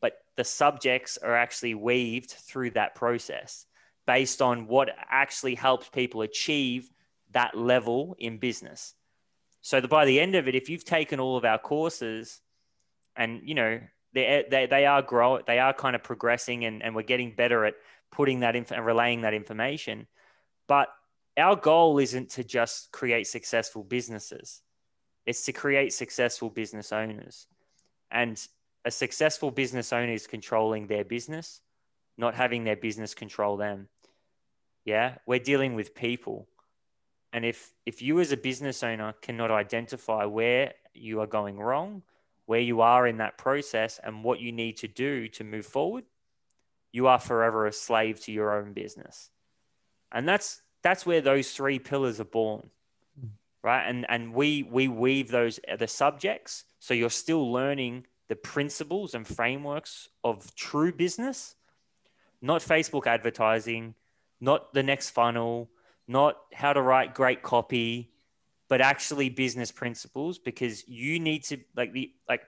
[0.00, 3.66] but the subjects are actually weaved through that process
[4.06, 6.90] based on what actually helps people achieve
[7.32, 8.94] that level in business.
[9.62, 12.40] So the, by the end of it if you've taken all of our courses
[13.16, 13.80] and you know
[14.12, 17.64] they, they, they are grow they are kind of progressing and, and we're getting better
[17.64, 17.74] at
[18.10, 20.06] putting that in and relaying that information
[20.66, 20.88] but
[21.40, 24.62] our goal isn't to just create successful businesses,
[25.26, 27.46] it's to create successful business owners.
[28.10, 28.40] And
[28.84, 31.60] a successful business owner is controlling their business,
[32.16, 33.88] not having their business control them.
[34.84, 36.48] Yeah, we're dealing with people.
[37.32, 42.02] And if if you as a business owner cannot identify where you are going wrong,
[42.46, 46.04] where you are in that process and what you need to do to move forward,
[46.90, 49.30] you are forever a slave to your own business.
[50.10, 52.70] And that's that's where those three pillars are born
[53.62, 53.86] right?
[53.86, 56.64] And and we we weave those uh, the subjects.
[56.78, 61.56] So you're still learning the principles and frameworks of true business
[62.40, 63.94] not facebook advertising
[64.40, 65.68] not the next funnel
[66.06, 68.12] not how to write great copy
[68.68, 72.42] but actually business principles because you need to like the like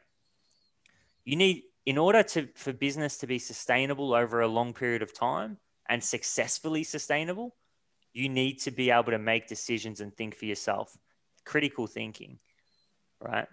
[1.24, 5.12] you need in order to for business to be sustainable over a long period of
[5.12, 7.56] time and successfully sustainable
[8.12, 10.96] you need to be able to make decisions and think for yourself.
[11.44, 12.38] Critical thinking,
[13.20, 13.48] right?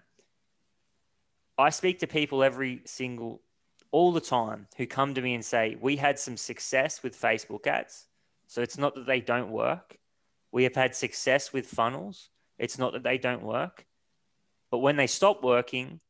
[1.58, 3.42] I speak to people every single,
[3.90, 7.66] all the time who come to me and say, We had some success with Facebook
[7.66, 8.06] ads.
[8.46, 9.98] So it's not that they don't work.
[10.52, 12.30] We have had success with funnels.
[12.58, 13.86] It's not that they don't work.
[14.70, 16.00] But when they stop working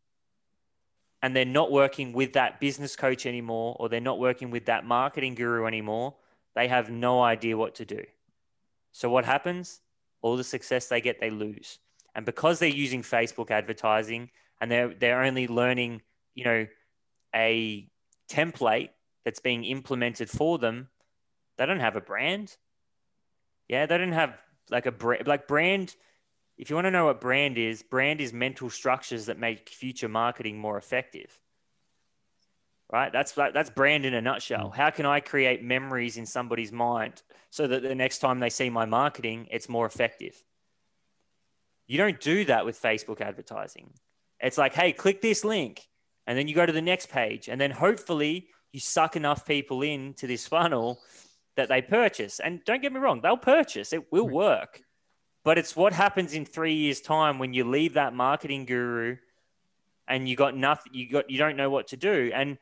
[1.23, 4.87] and they're not working with that business coach anymore, or they're not working with that
[4.87, 6.15] marketing guru anymore,
[6.55, 8.03] they have no idea what to do.
[8.93, 9.81] So what happens?
[10.23, 11.79] All the success they get, they lose.
[12.15, 16.03] And because they're using Facebook advertising and they're they're only learning,
[16.35, 16.67] you know,
[17.35, 17.89] a
[18.29, 18.91] template
[19.25, 20.89] that's being implemented for them,
[21.57, 22.57] they don't have a brand.
[23.69, 24.37] Yeah, they don't have
[24.71, 25.95] like a brand like brand.
[26.59, 30.09] If you want to know what brand is, brand is mental structures that make future
[30.09, 31.39] marketing more effective
[32.93, 33.13] right?
[33.13, 34.71] That's that's brand in a nutshell.
[34.71, 34.77] Mm.
[34.77, 38.71] How can I create memories in somebody's mind so that the next time they see
[38.71, 40.43] my marketing, it's more effective?
[41.87, 43.93] You don't do that with Facebook advertising.
[44.39, 45.89] It's like, hey, click this link,
[46.27, 49.83] and then you go to the next page, and then hopefully you suck enough people
[49.83, 51.01] into this funnel
[51.57, 52.39] that they purchase.
[52.39, 53.93] And don't get me wrong, they'll purchase.
[53.93, 54.83] It will work.
[55.43, 59.17] but it's what happens in three years' time when you leave that marketing guru
[60.07, 62.31] and you got nothing, you got, you don't know what to do.
[62.35, 62.59] And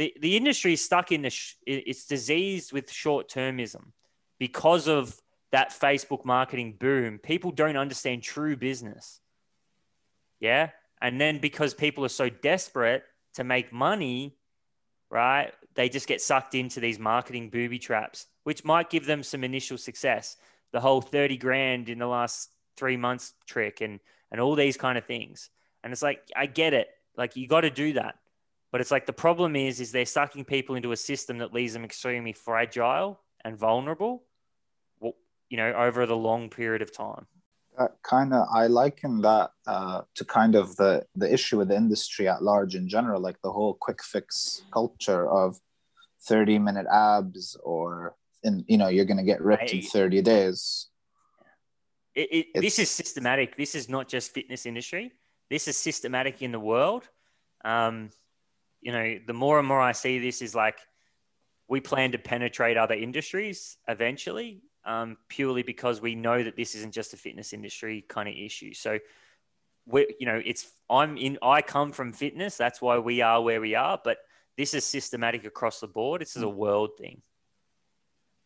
[0.00, 3.88] the, the industry is stuck in the, sh- it's diseased with short termism
[4.38, 5.20] because of
[5.52, 7.18] that Facebook marketing boom.
[7.18, 9.20] People don't understand true business.
[10.40, 10.70] Yeah.
[11.02, 13.02] And then because people are so desperate
[13.34, 14.38] to make money,
[15.10, 19.44] right, they just get sucked into these marketing booby traps, which might give them some
[19.44, 20.38] initial success.
[20.72, 24.00] The whole 30 grand in the last three months trick and,
[24.32, 25.50] and all these kind of things.
[25.84, 26.88] And it's like, I get it.
[27.18, 28.14] Like you got to do that.
[28.72, 31.72] But it's like the problem is, is they're sucking people into a system that leaves
[31.72, 34.22] them extremely fragile and vulnerable,
[35.02, 37.26] you know, over the long period of time.
[38.02, 42.28] Kind of i liken that uh, to kind of the the issue with the industry
[42.28, 45.58] at large in general like the whole quick fix culture of
[46.24, 50.88] 30 minute abs or in you know you're going to get ripped in 30 days.
[52.14, 53.56] It, it, this is systematic.
[53.56, 55.12] This is not just fitness industry.
[55.48, 57.08] This is systematic in the world.
[57.64, 58.10] Um,
[58.80, 60.78] you know the more and more i see this is like
[61.68, 66.92] we plan to penetrate other industries eventually um, purely because we know that this isn't
[66.92, 68.74] just a fitness industry kind of issue.
[68.74, 68.98] So
[69.86, 71.38] we you know, it's I'm in.
[71.42, 72.56] I come from fitness.
[72.56, 74.00] That's why we are where we are.
[74.02, 74.18] But
[74.56, 76.20] this is systematic across the board.
[76.20, 76.56] This is a hmm.
[76.56, 77.22] world thing.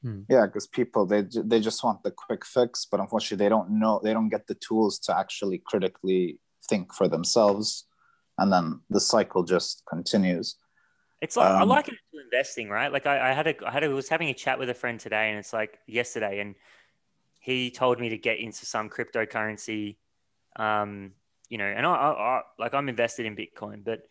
[0.02, 0.22] Hmm.
[0.28, 4.00] Yeah, because people they they just want the quick fix, but unfortunately they don't know
[4.02, 7.84] they don't get the tools to actually critically think for themselves,
[8.38, 10.56] and then the cycle just continues.
[11.20, 12.92] It's like um, I like it to investing, right?
[12.92, 14.98] Like I, I had a I had a, was having a chat with a friend
[15.00, 16.54] today, and it's like yesterday, and
[17.40, 19.96] he told me to get into some cryptocurrency.
[20.56, 21.12] Um,
[21.48, 24.02] you know, and I, I, I like I'm invested in Bitcoin, but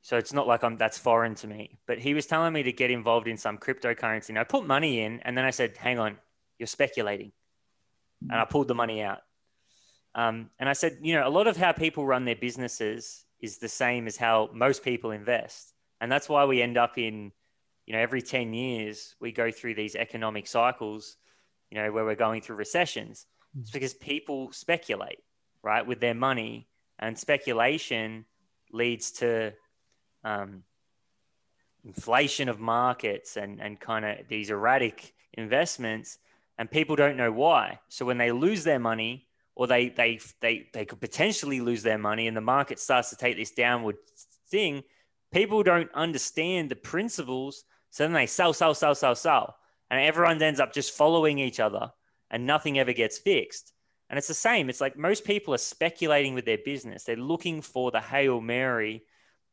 [0.00, 1.78] so it's not like I'm that's foreign to me.
[1.86, 5.00] But he was telling me to get involved in some cryptocurrency, and I put money
[5.00, 6.18] in, and then I said, "Hang on,
[6.58, 7.32] you're speculating,"
[8.22, 9.20] and I pulled the money out.
[10.14, 13.58] Um, and I said, you know, a lot of how people run their businesses is
[13.58, 15.72] the same as how most people invest.
[16.00, 17.32] And that's why we end up in,
[17.86, 21.16] you know, every 10 years, we go through these economic cycles,
[21.70, 23.26] you know, where we're going through recessions.
[23.58, 23.72] It's mm.
[23.72, 25.20] because people speculate,
[25.62, 26.68] right, with their money.
[26.98, 28.26] And speculation
[28.72, 29.52] leads to
[30.24, 30.62] um,
[31.84, 36.18] inflation of markets and, and kind of these erratic investments.
[36.58, 37.80] And people don't know why.
[37.88, 41.98] So when they lose their money, or they, they, they, they could potentially lose their
[41.98, 43.96] money and the market starts to take this downward
[44.50, 44.82] thing,
[45.32, 47.64] people don't understand the principles.
[47.90, 49.56] So then they sell, sell, sell, sell, sell.
[49.90, 51.90] And everyone ends up just following each other
[52.30, 53.72] and nothing ever gets fixed.
[54.08, 54.68] And it's the same.
[54.68, 57.04] It's like most people are speculating with their business.
[57.04, 59.04] They're looking for the Hail Mary,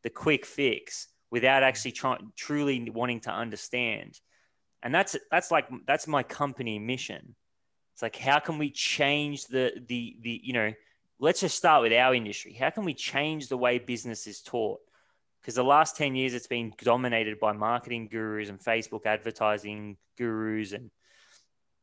[0.03, 4.19] the quick fix without actually trying, truly wanting to understand.
[4.81, 7.35] And that's, that's like, that's my company mission.
[7.99, 10.73] It's like, how can we change the, the, the, you know,
[11.19, 12.53] let's just start with our industry.
[12.53, 14.79] How can we change the way business is taught?
[15.41, 20.73] because the last 10 years it's been dominated by marketing gurus and Facebook advertising gurus.
[20.73, 20.91] And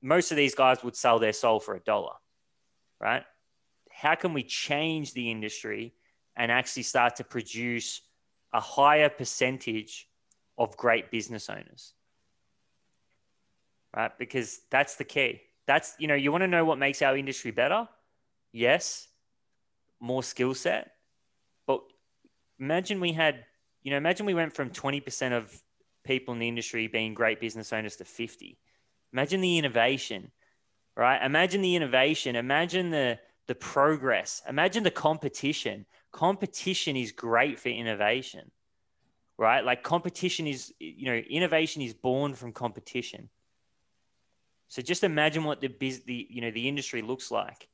[0.02, 2.12] most of these guys would sell their soul for a dollar,
[3.00, 3.24] right?
[3.90, 5.94] How can we change the industry
[6.36, 8.02] and actually start to produce
[8.52, 10.06] a higher percentage
[10.58, 11.94] of great business owners?
[13.96, 14.12] Right?
[14.18, 15.40] Because that's the key.
[15.66, 17.88] That's, you know, you want to know what makes our industry better?
[18.52, 19.08] Yes,
[20.00, 20.92] more skill set
[21.66, 21.80] But
[22.58, 23.44] imagine we had,
[23.82, 25.62] you know, imagine we went from 20% of
[26.04, 28.58] people in the industry being great business owners to 50.
[29.12, 30.30] Imagine the innovation,
[30.96, 31.24] right?
[31.24, 32.36] Imagine the innovation.
[32.36, 34.42] Imagine the, the progress.
[34.48, 35.86] Imagine the competition.
[36.12, 38.50] Competition is great for innovation,
[39.38, 39.64] right?
[39.64, 43.28] Like competition is, you know, innovation is born from competition.
[44.68, 47.68] So just imagine what the, biz, the you know the industry looks like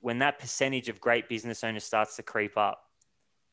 [0.00, 2.86] when that percentage of great business owners starts to creep up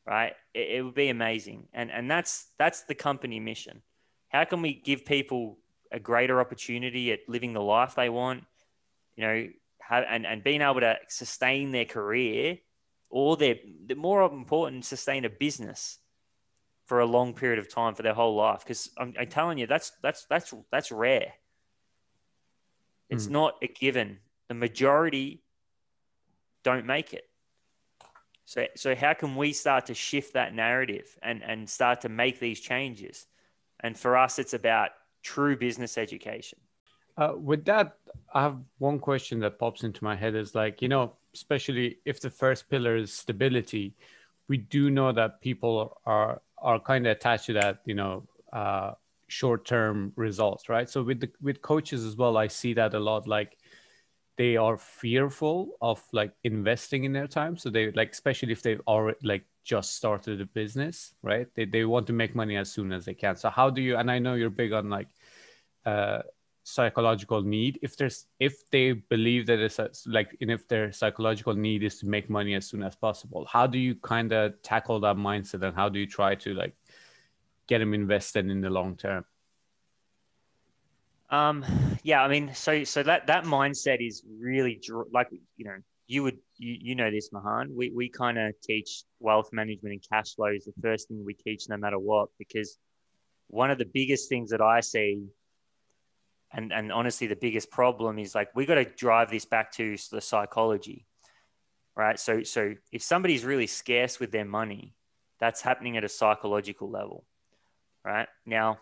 [0.05, 0.33] right?
[0.53, 1.67] It, it, would be amazing.
[1.73, 3.81] And, and that's, that's the company mission.
[4.29, 5.57] How can we give people
[5.91, 8.43] a greater opportunity at living the life they want,
[9.15, 9.47] you know,
[9.79, 12.57] have, and, and being able to sustain their career
[13.09, 15.99] or their, the more important, sustain a business
[16.85, 18.59] for a long period of time for their whole life.
[18.63, 21.33] Because I'm, I'm, telling you, that's, that's, that's, that's rare.
[23.09, 23.31] It's mm.
[23.31, 24.19] not a given.
[24.47, 25.43] The majority
[26.63, 27.27] don't make it.
[28.45, 32.39] So, so how can we start to shift that narrative and, and start to make
[32.39, 33.25] these changes?
[33.79, 34.91] And for us, it's about
[35.21, 36.59] true business education.
[37.17, 37.97] Uh, with that,
[38.33, 42.19] I have one question that pops into my head is like, you know, especially if
[42.19, 43.95] the first pillar is stability,
[44.47, 48.23] we do know that people are are kind of attached to that, you know,
[48.53, 48.93] uh,
[49.33, 50.89] short term results, right?
[50.89, 53.27] So with the with coaches as well, I see that a lot.
[53.27, 53.57] Like
[54.37, 58.81] they are fearful of like investing in their time so they like especially if they've
[58.87, 62.91] already like just started a business right they, they want to make money as soon
[62.91, 65.07] as they can so how do you and i know you're big on like
[65.85, 66.21] uh
[66.63, 71.53] psychological need if there's if they believe that it's a, like and if their psychological
[71.53, 74.99] need is to make money as soon as possible how do you kind of tackle
[74.99, 76.73] that mindset and how do you try to like
[77.67, 79.25] get them invested in the long term?
[81.29, 81.65] Um
[82.03, 84.79] yeah i mean so so that that mindset is really
[85.11, 87.73] like you know you would you, you know this mahan.
[87.75, 91.33] We, we kind of teach wealth management and cash flow is the first thing we
[91.33, 92.77] teach no matter what because
[93.47, 95.23] one of the biggest things that i see
[96.51, 99.95] and and honestly the biggest problem is like we got to drive this back to
[100.11, 101.07] the psychology
[101.95, 102.19] right?
[102.19, 104.95] So so if somebody's really scarce with their money
[105.39, 107.25] that's happening at a psychological level
[108.03, 108.27] right?
[108.45, 108.79] Now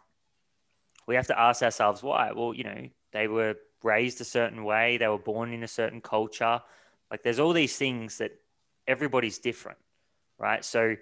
[1.07, 2.32] we have to ask ourselves why.
[2.32, 6.01] Well you know they were raised a certain way they were born in a certain
[6.01, 6.61] culture.
[7.09, 8.32] Like there's all these things that
[8.88, 9.80] everybody's different
[10.39, 10.65] right?
[10.65, 10.95] So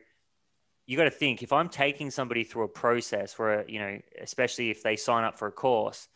[0.86, 4.72] you got to think if i'm taking somebody through a process where you know especially
[4.72, 6.08] if they sign up for a course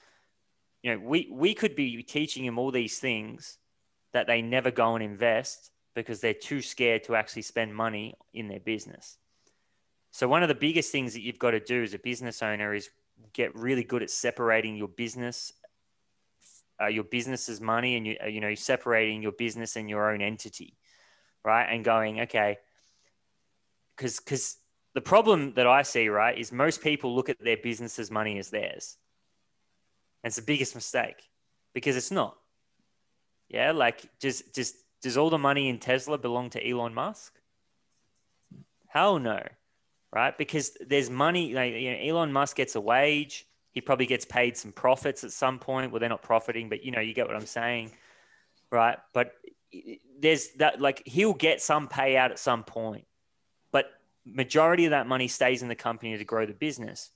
[0.84, 3.58] you know, we, we could be teaching them all these things
[4.12, 8.50] that they never go and invest because they're too scared to actually spend money in
[8.50, 9.18] their business.
[10.14, 12.76] So one of the biggest things that you've got to do as a business owner
[12.76, 12.88] is
[13.34, 15.52] get really good at separating your business,
[16.80, 20.22] uh, your business's money, and you uh, you know separating your business and your own
[20.22, 20.78] entity,
[21.44, 21.66] right?
[21.66, 22.60] And going okay,
[23.98, 24.58] because because
[24.94, 28.52] the problem that I see right is most people look at their business's money as
[28.52, 28.98] theirs.
[30.24, 31.28] And it's the biggest mistake
[31.74, 32.38] because it's not.
[33.50, 37.34] Yeah, like does does does all the money in Tesla belong to Elon Musk?
[38.90, 39.42] Hell no,
[40.14, 40.38] right?
[40.38, 41.54] Because there's money.
[41.54, 43.48] Like, you know, Elon Musk gets a wage.
[43.72, 45.92] He probably gets paid some profits at some point.
[45.92, 47.92] Well, they're not profiting, but you know, you get what I'm saying,
[48.70, 49.00] right?
[49.14, 49.34] But
[50.20, 53.06] there's that like he'll get some payout at some point,
[53.72, 53.88] but
[54.26, 57.10] majority of that money stays in the company to grow the business.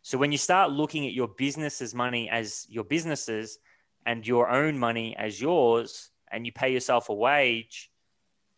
[0.00, 3.58] So when you start looking at your business's money as your businesses
[4.06, 7.90] and your own money as yours, and you pay yourself a wage,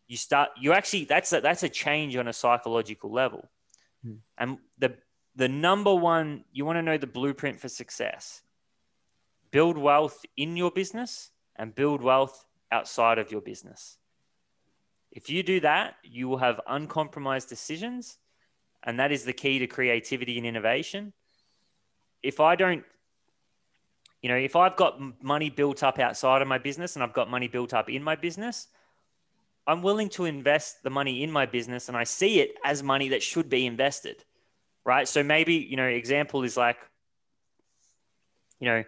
[0.06, 3.48] you start you actually that's a, that's a change on a psychological level.
[4.04, 4.14] Hmm.
[4.38, 4.94] And the
[5.36, 8.42] the number one you want to know the blueprint for success.
[9.50, 13.96] Build wealth in your business and build wealth outside of your business.
[15.10, 18.18] If you do that, you will have uncompromised decisions,
[18.84, 21.12] and that is the key to creativity and innovation
[22.22, 22.84] if I don't,
[24.22, 27.30] you know, if I've got money built up outside of my business and I've got
[27.30, 28.68] money built up in my business,
[29.70, 33.10] I'm willing to invest the money in my business and I see it as money
[33.10, 34.24] that should be invested.
[34.84, 35.06] Right.
[35.06, 36.78] So maybe, you know, example is like,
[38.58, 38.84] you know,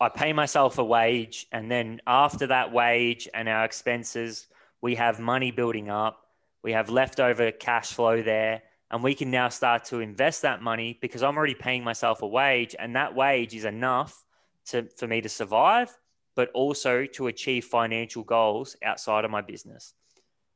[0.00, 4.46] I pay myself a wage and then after that wage and our expenses,
[4.80, 6.20] we have money building up.
[6.62, 8.62] We have leftover cash flow there
[8.92, 12.28] and we can now start to invest that money because I'm already paying myself a
[12.28, 14.24] wage and that wage is enough
[14.66, 15.90] to, for me to survive,
[16.36, 19.94] but also to achieve financial goals outside of my business.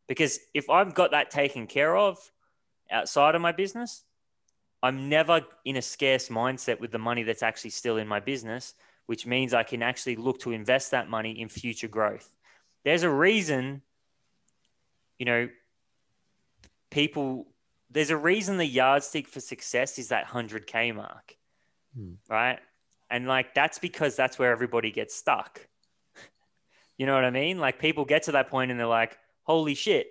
[0.09, 2.19] Because if I've got that taken care of
[2.91, 4.05] outside of my business,
[4.83, 8.75] I'm never in a scarce mindset with the money that's actually still in my business,
[9.07, 12.35] which means I can actually look to invest that money in future growth.
[12.85, 13.83] There's a reason,
[15.19, 15.49] you know,
[16.91, 17.47] people
[17.91, 21.37] there's a reason the yardstick for success is that 100k mark
[21.95, 22.13] hmm.
[22.29, 22.59] right
[23.11, 25.67] and like that's because that's where everybody gets stuck
[26.99, 29.75] you know what i mean like people get to that point and they're like holy
[29.75, 30.09] shit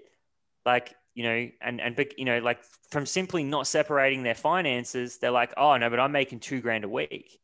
[0.66, 2.60] like you know and and you know like
[2.92, 6.84] from simply not separating their finances they're like oh no but i'm making two grand
[6.84, 7.40] a week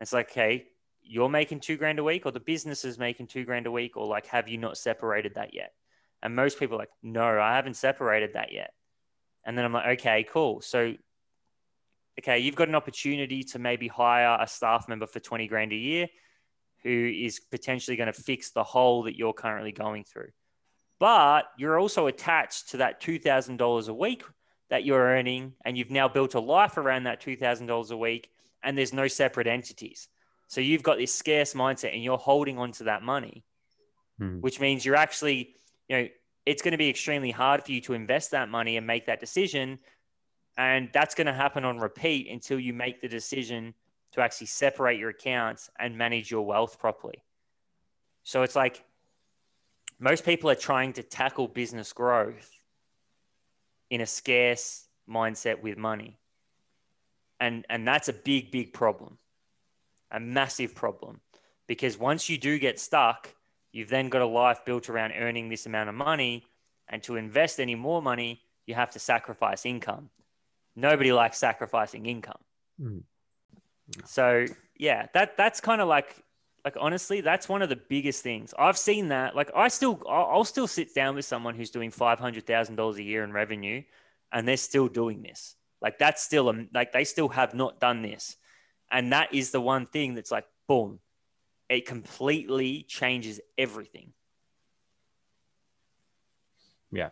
[0.00, 0.66] it's like okay
[1.02, 3.96] you're making two grand a week or the business is making two grand a week
[3.96, 5.72] or like have you not separated that yet
[6.22, 8.72] and most people are like no i haven't separated that yet
[9.46, 10.60] and then I'm like, okay, cool.
[10.60, 10.94] So,
[12.18, 15.76] okay, you've got an opportunity to maybe hire a staff member for 20 grand a
[15.76, 16.08] year
[16.82, 20.30] who is potentially going to fix the hole that you're currently going through.
[20.98, 24.22] But you're also attached to that $2,000 a week
[24.70, 28.30] that you're earning, and you've now built a life around that $2,000 a week,
[28.62, 30.08] and there's no separate entities.
[30.48, 33.44] So you've got this scarce mindset and you're holding on to that money,
[34.18, 34.40] hmm.
[34.40, 35.54] which means you're actually,
[35.88, 36.08] you know,
[36.44, 39.20] it's going to be extremely hard for you to invest that money and make that
[39.20, 39.78] decision.
[40.56, 43.74] And that's going to happen on repeat until you make the decision
[44.12, 47.22] to actually separate your accounts and manage your wealth properly.
[48.22, 48.82] So it's like
[49.98, 52.50] most people are trying to tackle business growth
[53.90, 56.18] in a scarce mindset with money.
[57.38, 59.18] And, and that's a big, big problem,
[60.10, 61.20] a massive problem.
[61.66, 63.34] Because once you do get stuck,
[63.76, 66.46] You've then got a life built around earning this amount of money.
[66.88, 70.08] And to invest any more money, you have to sacrifice income.
[70.74, 72.40] Nobody likes sacrificing income.
[72.80, 73.02] Mm.
[74.06, 74.46] So
[74.78, 76.16] yeah, that that's kind of like
[76.66, 79.08] like honestly, that's one of the biggest things I've seen.
[79.10, 82.44] That like I still I'll I'll still sit down with someone who's doing five hundred
[82.44, 83.84] thousand dollars a year in revenue,
[84.32, 85.54] and they're still doing this.
[85.80, 88.36] Like that's still a, like they still have not done this,
[88.90, 90.98] and that is the one thing that's like boom,
[91.68, 94.12] it completely changes everything.
[96.90, 97.10] Yeah.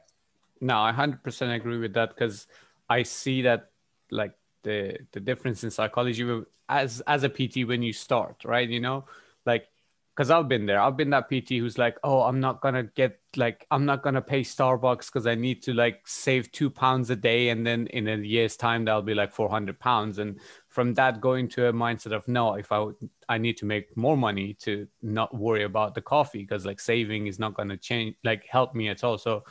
[0.61, 2.49] No, I 100% agree with that because
[2.89, 3.71] I see that
[4.11, 4.33] like
[4.65, 8.69] the the difference in psychology as as a PT when you start, right?
[8.69, 9.05] You know,
[9.47, 9.69] like
[10.15, 10.81] because I've been there.
[10.81, 14.23] I've been that PT who's like, oh, I'm not gonna get like I'm not gonna
[14.23, 18.07] pay Starbucks because I need to like save two pounds a day, and then in
[18.09, 20.19] a year's time that'll be like 400 pounds.
[20.19, 20.39] And
[20.69, 22.87] from that, going to a mindset of no, if I
[23.29, 27.27] I need to make more money to not worry about the coffee because like saving
[27.27, 29.19] is not gonna change like help me at all.
[29.19, 29.45] So,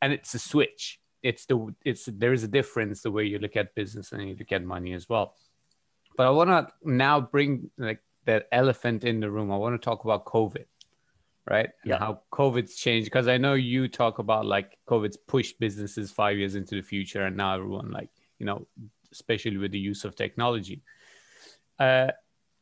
[0.00, 1.00] and it's a switch.
[1.24, 4.36] It's the it's there is a difference the way you look at business and you
[4.38, 5.34] look at money as well.
[6.16, 9.50] But I want to now bring like that elephant in the room.
[9.50, 10.66] I want to talk about COVID,
[11.50, 11.70] right?
[11.82, 11.98] And Yeah.
[11.98, 16.54] how COVID's changed because I know you talk about like COVID's pushed businesses five years
[16.54, 18.66] into the future, and now everyone like you know,
[19.12, 20.82] especially with the use of technology.
[21.78, 22.08] Uh,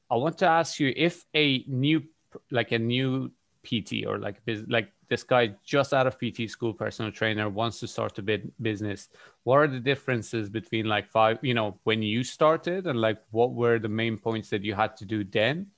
[0.08, 2.04] I want to ask you if a new
[2.52, 3.32] like a new
[3.66, 4.36] PT or like
[4.68, 8.62] like this guy just out of PT school, personal trainer wants to start a bit
[8.62, 9.08] business.
[9.44, 13.52] What are the differences between like five, you know, when you started and like what
[13.52, 15.68] were the main points that you had to do then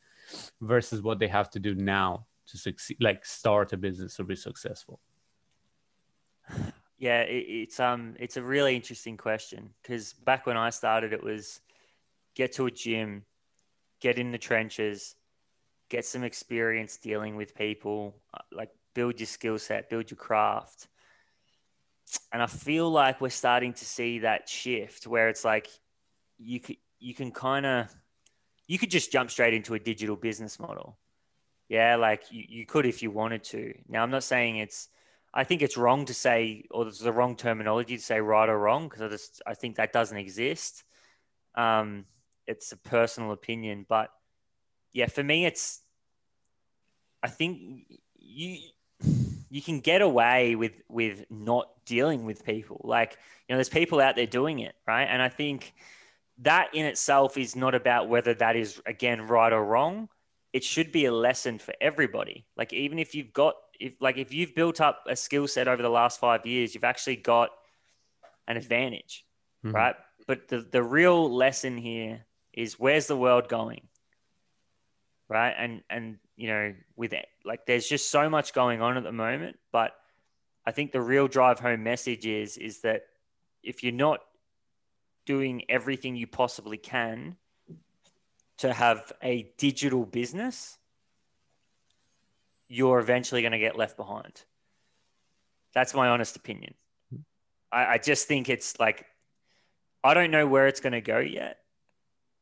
[0.61, 4.36] versus what they have to do now to succeed, like start a business or be
[4.36, 5.01] successful?
[7.01, 11.22] Yeah, it, it's um it's a really interesting question because back when I started, it
[11.22, 11.61] was
[12.34, 13.24] get to a gym,
[14.01, 15.14] get in the trenches,
[15.89, 20.89] get some experience dealing with people, uh, like build your skill set, build your craft.
[22.32, 25.68] And I feel like we're starting to see that shift where it's like
[26.39, 27.95] you could you can kind of
[28.66, 30.99] you could just jump straight into a digital business model.
[31.68, 33.74] Yeah, like you, you could if you wanted to.
[33.89, 34.89] Now I'm not saying it's
[35.34, 38.59] I think it's wrong to say, or there's the wrong terminology to say right or
[38.59, 40.84] wrong, because I just I think that doesn't exist.
[41.55, 42.07] Um,
[42.47, 44.11] it's a personal opinion, but
[44.93, 45.80] yeah, for me, it's
[47.22, 47.86] I think
[48.18, 48.59] you
[49.51, 52.80] you can get away with with not dealing with people.
[52.84, 53.16] Like
[53.49, 55.05] you know, there's people out there doing it, right?
[55.05, 55.72] And I think
[56.39, 60.09] that in itself is not about whether that is again right or wrong.
[60.53, 62.47] It should be a lesson for everybody.
[62.57, 65.82] Like even if you've got if like if you've built up a skill set over
[65.82, 67.51] the last five years, you've actually got
[68.47, 69.24] an advantage,
[69.64, 69.74] Mhm.
[69.74, 69.97] right?
[70.26, 73.88] But the the real lesson here is where's the world going,
[75.29, 75.55] right?
[75.57, 79.12] And and you know with it, like there's just so much going on at the
[79.12, 79.93] moment, but
[80.66, 83.03] I think the real drive home message is is that
[83.62, 84.20] if you're not
[85.26, 87.37] doing everything you possibly can
[88.59, 90.79] to have a digital business,
[92.68, 94.43] you're eventually going to get left behind.
[95.74, 96.74] That's my honest opinion.
[97.70, 99.07] I, I just think it's like,
[100.03, 101.59] I don't know where it's going to go yet.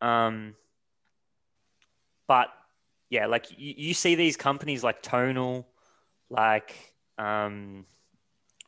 [0.01, 0.55] Um,
[2.27, 2.49] but
[3.11, 5.67] yeah, like you, you see these companies like Tonal,
[6.29, 6.75] like
[7.19, 7.87] um,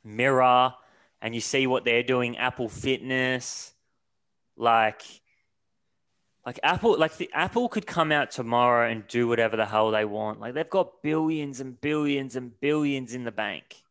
[0.05, 0.74] Mirror,
[1.20, 3.72] and you see what they're doing, Apple Fitness,
[4.57, 5.03] like
[6.47, 10.07] like Apple, like the Apple could come out tomorrow and do whatever the hell they
[10.07, 10.41] want.
[10.41, 13.82] Like they've got billions and billions and billions in the bank,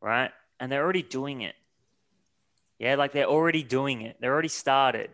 [0.00, 0.30] right?
[0.58, 1.54] And they're already doing it.
[2.78, 4.16] Yeah, like they're already doing it.
[4.18, 5.10] They're already started.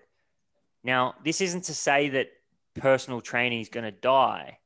[0.84, 2.28] Now, this isn't to say that
[2.74, 4.58] personal training is going to die,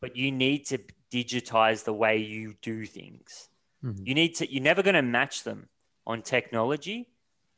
[0.00, 0.78] but you need to
[1.10, 3.48] digitize the way you do things.
[3.84, 4.06] Mhm.
[4.06, 5.68] You need to, you're never going to match them
[6.06, 7.08] on technology,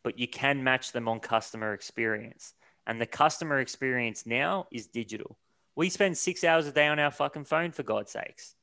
[0.02, 2.54] but you can match them on customer experience.
[2.86, 5.38] And the customer experience now is digital.
[5.76, 8.54] We spend six hours a day on our fucking phone, for God's sakes.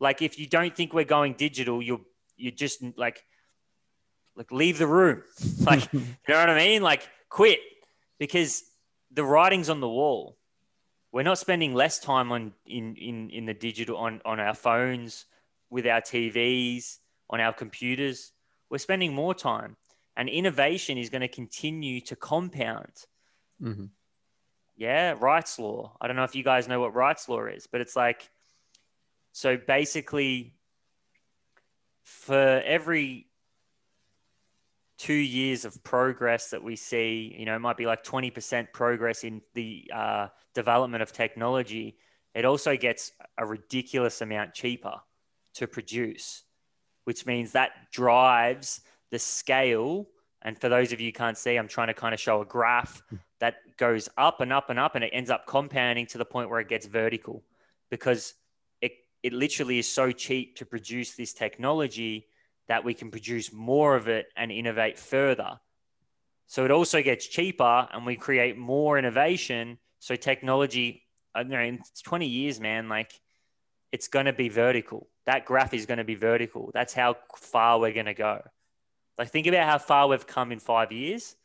[0.00, 2.00] Like, if you don't think we're going digital, you're
[2.36, 3.24] you're just like
[4.36, 5.22] like leave the room.
[5.60, 6.82] like, you know what I mean?
[6.82, 7.60] Like, quit
[8.18, 8.62] because
[9.10, 10.37] the writing's on the wall.
[11.12, 15.24] We're not spending less time on in in in the digital on on our phones,
[15.70, 16.98] with our TVs,
[17.30, 18.32] on our computers.
[18.70, 19.76] We're spending more time,
[20.16, 22.92] and innovation is going to continue to compound.
[23.60, 23.90] Mhm.
[24.76, 25.96] Yeah, Wright's law.
[26.00, 28.30] I don't know if you guys know what Wright's law is, but it's like
[29.32, 30.54] so basically
[32.04, 33.27] for every
[34.98, 39.22] two years of progress that we see, you know, it might be like 20% progress
[39.22, 41.96] in the uh, development of technology.
[42.34, 44.94] it also gets a ridiculous amount cheaper
[45.54, 46.44] to produce,
[47.04, 48.80] which means that drives
[49.10, 50.08] the scale.
[50.42, 52.44] And for those of you who can't see, I'm trying to kind of show a
[52.44, 53.02] graph
[53.40, 56.50] that goes up and up and up, and it ends up compounding to the point
[56.50, 57.44] where it gets vertical
[57.90, 58.34] because
[58.80, 58.92] it,
[59.22, 62.27] it literally is so cheap to produce this technology
[62.68, 65.58] that we can produce more of it and innovate further.
[66.46, 69.78] So it also gets cheaper and we create more innovation.
[69.98, 71.02] So technology,
[71.34, 73.12] I know, in 20 years, man, like
[73.92, 75.08] it's going to be vertical.
[75.26, 76.70] That graph is going to be vertical.
[76.72, 78.42] That's how far we're going to go.
[79.18, 81.36] Like think about how far we've come in five years.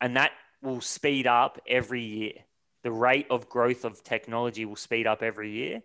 [0.00, 0.32] And that
[0.62, 2.32] will speed up every year.
[2.82, 5.82] The rate of growth of technology will speed up every year.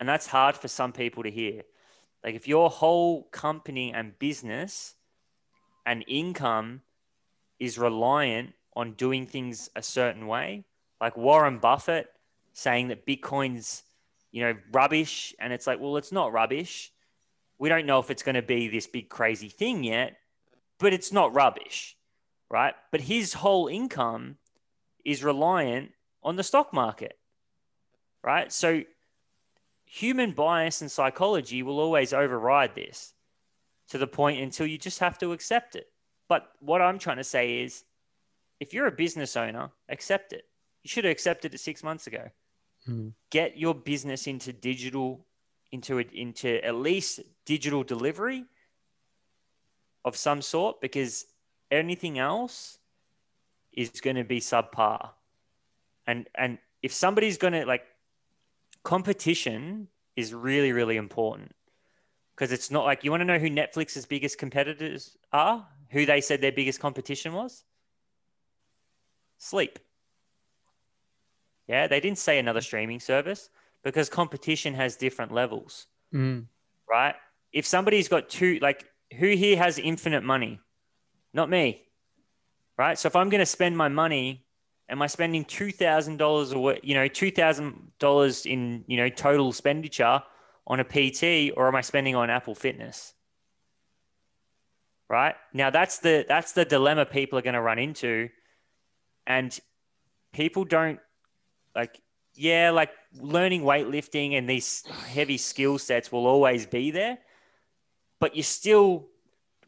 [0.00, 1.62] And that's hard for some people to hear.
[2.24, 4.94] Like if your whole company and business
[5.86, 6.82] and income
[7.58, 10.64] is reliant on doing things a certain way,
[11.00, 12.08] like Warren Buffett
[12.52, 13.82] saying that Bitcoin's,
[14.32, 16.92] you know, rubbish, and it's like, well, it's not rubbish.
[17.58, 20.16] We don't know if it's going to be this big crazy thing yet,
[20.78, 21.96] but it's not rubbish,
[22.50, 22.74] right?
[22.92, 24.36] But his whole income
[25.04, 25.92] is reliant
[26.22, 27.18] on the stock market,
[28.22, 28.52] right?
[28.52, 28.82] So
[29.88, 33.14] human bias and psychology will always override this
[33.88, 35.86] to the point until you just have to accept it.
[36.28, 37.84] But what I'm trying to say is
[38.60, 40.44] if you're a business owner, accept it.
[40.82, 42.28] You should have accepted it six months ago.
[42.84, 43.08] Hmm.
[43.30, 45.24] Get your business into digital,
[45.72, 48.44] into it, into at least digital delivery
[50.04, 51.24] of some sort, because
[51.70, 52.78] anything else
[53.72, 55.10] is going to be subpar.
[56.06, 57.84] And and if somebody's going to like
[58.84, 61.54] competition is really really important
[62.34, 66.20] because it's not like you want to know who Netflix's biggest competitors are, who they
[66.20, 67.64] said their biggest competition was?
[69.38, 69.78] Sleep.
[71.66, 73.50] Yeah, they didn't say another streaming service
[73.82, 76.46] because competition has different levels, Mm.
[76.88, 77.14] right?
[77.52, 78.84] If somebody's got two, like,
[79.18, 80.60] who here has infinite money?
[81.34, 81.86] Not me,
[82.76, 82.98] right?
[82.98, 84.46] So if I'm going to spend my money,
[84.88, 89.08] am I spending two thousand dollars or you know two thousand dollars in you know
[89.08, 90.22] total expenditure
[90.66, 93.14] on a PT, or am I spending on Apple Fitness?
[95.08, 95.34] Right?
[95.54, 98.28] Now, that's the that's the dilemma people are going to run into,
[99.26, 99.58] and
[100.32, 101.00] people don't
[101.74, 102.00] like
[102.34, 107.18] yeah like learning weightlifting and these heavy skill sets will always be there
[108.20, 109.08] but you still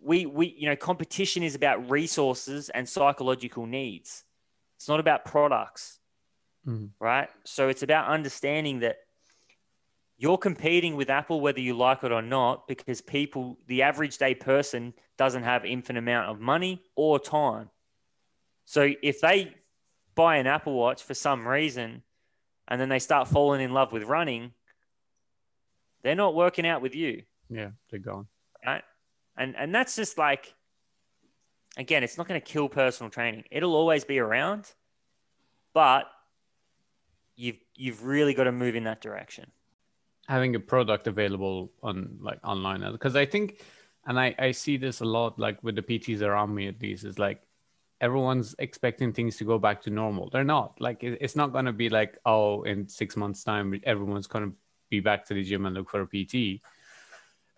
[0.01, 4.25] we we you know competition is about resources and psychological needs
[4.81, 5.99] it's not about products
[6.66, 6.91] Mhm.
[6.99, 8.97] right so it's about understanding that
[10.16, 14.35] you're competing with apple whether you like it or not because people the average day
[14.35, 17.68] person doesn't have infinite amount of money or time
[18.64, 19.55] so if they
[20.14, 22.03] buy an apple watch for some reason
[22.68, 24.55] and then they start falling in love with running
[26.03, 28.28] they're not working out with you Yeah, they're gone.
[28.64, 28.85] right?
[29.37, 30.55] And and that's just like,
[31.77, 33.45] again, it's not going to kill personal training.
[33.51, 34.73] It'll always be around,
[35.75, 36.07] but
[37.37, 39.51] you've you've really got to move in that direction.
[40.29, 43.64] having a product available on like online because i think
[44.07, 47.05] and I, I see this a lot like with the pts around me at least
[47.05, 47.41] is like
[48.01, 51.64] everyone's expecting things to go back to normal they're not like it- it's not going
[51.64, 54.55] to be like oh in six months time everyone's going to
[54.91, 56.61] be back to the gym and look for a pt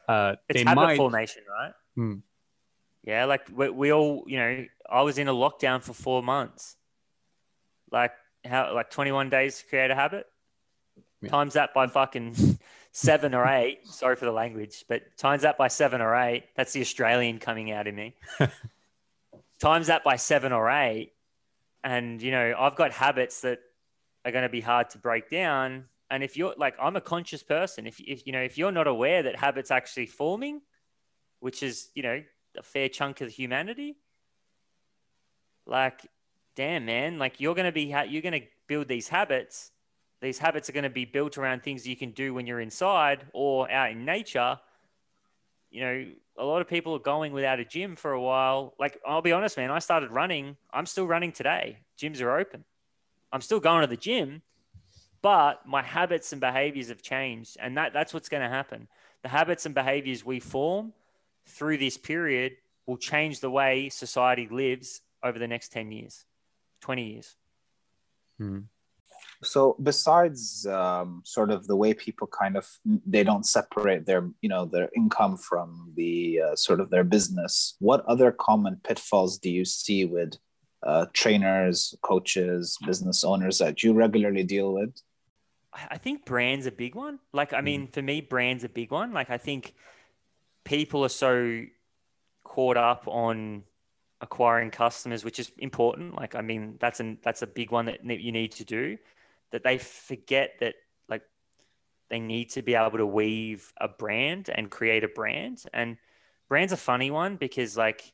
[0.09, 1.75] uh It's they habit might formation, right?
[1.97, 2.15] Hmm.
[3.05, 6.77] Yeah, like we, we all, you know, I was in a lockdown for four months.
[7.91, 8.13] Like
[8.45, 10.27] how, like twenty one days to create a habit.
[11.21, 11.31] Yeah.
[11.31, 12.59] Times that by fucking
[12.93, 13.87] seven or eight.
[13.87, 16.45] Sorry for the language, but times that by seven or eight.
[16.57, 18.15] That's the Australian coming out in me.
[19.61, 21.13] times that by seven or eight,
[21.83, 23.61] and you know, I've got habits that
[24.25, 25.85] are going to be hard to break down.
[26.11, 27.87] And if you're like, I'm a conscious person.
[27.87, 30.61] If if you know, if you're not aware that habits actually forming,
[31.41, 32.23] which is you know
[32.57, 33.97] a fair chunk of humanity,
[35.67, 36.07] like,
[36.55, 39.71] damn man, like you're going to be ha- you're going to build these habits.
[40.21, 43.27] These habits are going to be built around things you can do when you're inside
[43.33, 44.59] or out in nature.
[45.71, 46.07] You know,
[46.39, 48.75] a lot of people are going without a gym for a while.
[48.79, 50.57] Like, I'll be honest, man, I started running.
[50.73, 51.79] I'm still running today.
[51.99, 52.65] Gyms are open.
[53.33, 54.43] I'm still going to the gym,
[55.23, 57.57] but my habits and behaviors have changed.
[57.59, 58.89] And that, that's what's going to happen.
[59.23, 60.93] The habits and behaviors we form
[61.47, 62.53] through this period
[62.86, 66.24] will change the way society lives over the next 10 years,
[66.80, 67.36] 20 years.
[68.38, 68.61] Hmm.
[69.43, 72.66] so besides um, sort of the way people kind of
[73.07, 77.76] they don't separate their you know their income from the uh, sort of their business
[77.78, 80.32] what other common pitfalls do you see with
[80.82, 84.90] uh, trainers coaches business owners that you regularly deal with
[85.72, 87.18] I I think brand's a big one.
[87.32, 89.12] Like, I mean, for me, brand's a big one.
[89.12, 89.74] Like, I think
[90.65, 91.65] people are so
[92.45, 93.65] caught up on
[94.21, 96.15] acquiring customers, which is important.
[96.15, 98.99] Like, I mean, that's an that's a big one that you need to do.
[99.51, 100.75] That they forget that
[101.09, 101.23] like
[102.09, 105.65] they need to be able to weave a brand and create a brand.
[105.75, 105.99] And
[106.49, 108.13] brand's a funny one because like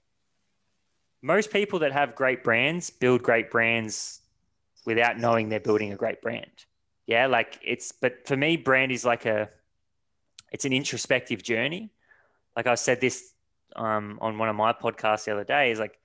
[1.22, 4.20] most people that have great brands build great brands
[4.84, 6.64] without knowing they're building a great brand.
[7.06, 9.50] Yeah, like it's but for me, brand is like a
[10.52, 11.90] it's an introspective journey.
[12.58, 13.34] Like I said this
[13.76, 15.96] um, on one of my podcasts the other day is like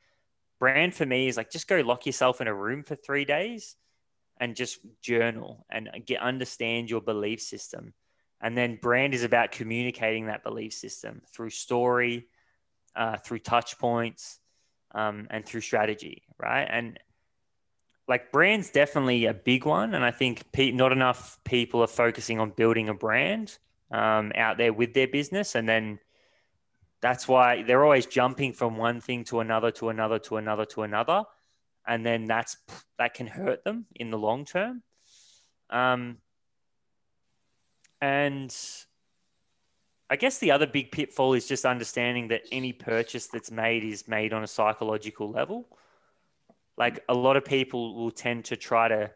[0.60, 3.76] brand for me is like just go lock yourself in a room for three days
[4.40, 7.96] and just journal and get understand your belief system.
[8.40, 12.28] And then brand is about communicating that belief system through story,
[12.96, 14.38] uh, through touch points,
[14.94, 16.68] um, and through strategy, right?
[16.70, 17.00] And
[18.08, 22.52] like brand's definitely a big one, and I think not enough people are focusing on
[22.52, 23.58] building a brand
[23.90, 25.98] um, out there with their business, and then
[27.04, 30.84] that's why they're always jumping from one thing to another to another to another to
[30.84, 31.24] another,
[31.86, 32.56] and then that's
[32.98, 34.82] that can hurt them in the long term.
[35.70, 36.20] Um,
[38.00, 38.56] and
[40.10, 44.08] I guess the other big pitfall is just understanding that any purchase that's made is
[44.08, 45.68] made on a psychological level.
[46.78, 49.12] Like a lot of people will tend to try to,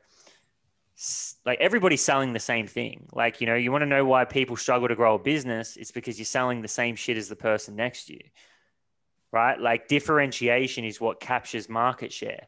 [1.45, 3.07] like everybody's selling the same thing.
[3.13, 5.91] Like, you know, you want to know why people struggle to grow a business, it's
[5.91, 8.29] because you're selling the same shit as the person next to you,
[9.31, 9.59] right?
[9.59, 12.47] Like differentiation is what captures market share.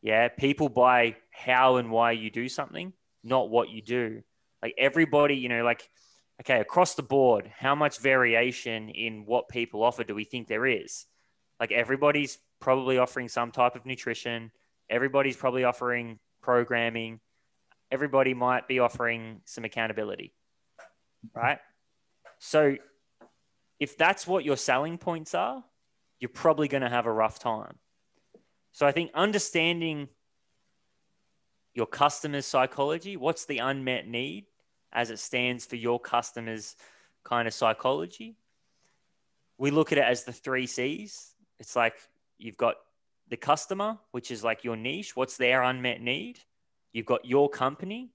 [0.00, 0.28] Yeah.
[0.28, 4.22] People buy how and why you do something, not what you do.
[4.62, 5.86] Like everybody, you know, like,
[6.40, 10.66] okay, across the board, how much variation in what people offer do we think there
[10.66, 11.04] is?
[11.60, 14.50] Like everybody's probably offering some type of nutrition,
[14.88, 17.20] everybody's probably offering programming,
[17.90, 20.34] everybody might be offering some accountability,
[21.34, 21.58] right?
[22.38, 22.76] So
[23.78, 25.64] if that's what your selling points are,
[26.18, 27.76] you're probably going to have a rough time.
[28.72, 30.08] So I think understanding
[31.74, 34.46] your customer's psychology, what's the unmet need
[34.92, 36.74] as it stands for your customer's
[37.22, 38.36] kind of psychology.
[39.58, 41.34] We look at it as the three C's.
[41.58, 41.94] It's like
[42.38, 42.76] you've got
[43.28, 45.16] the customer, which is like your niche.
[45.16, 46.38] What's their unmet need?
[46.96, 48.08] You've got your company.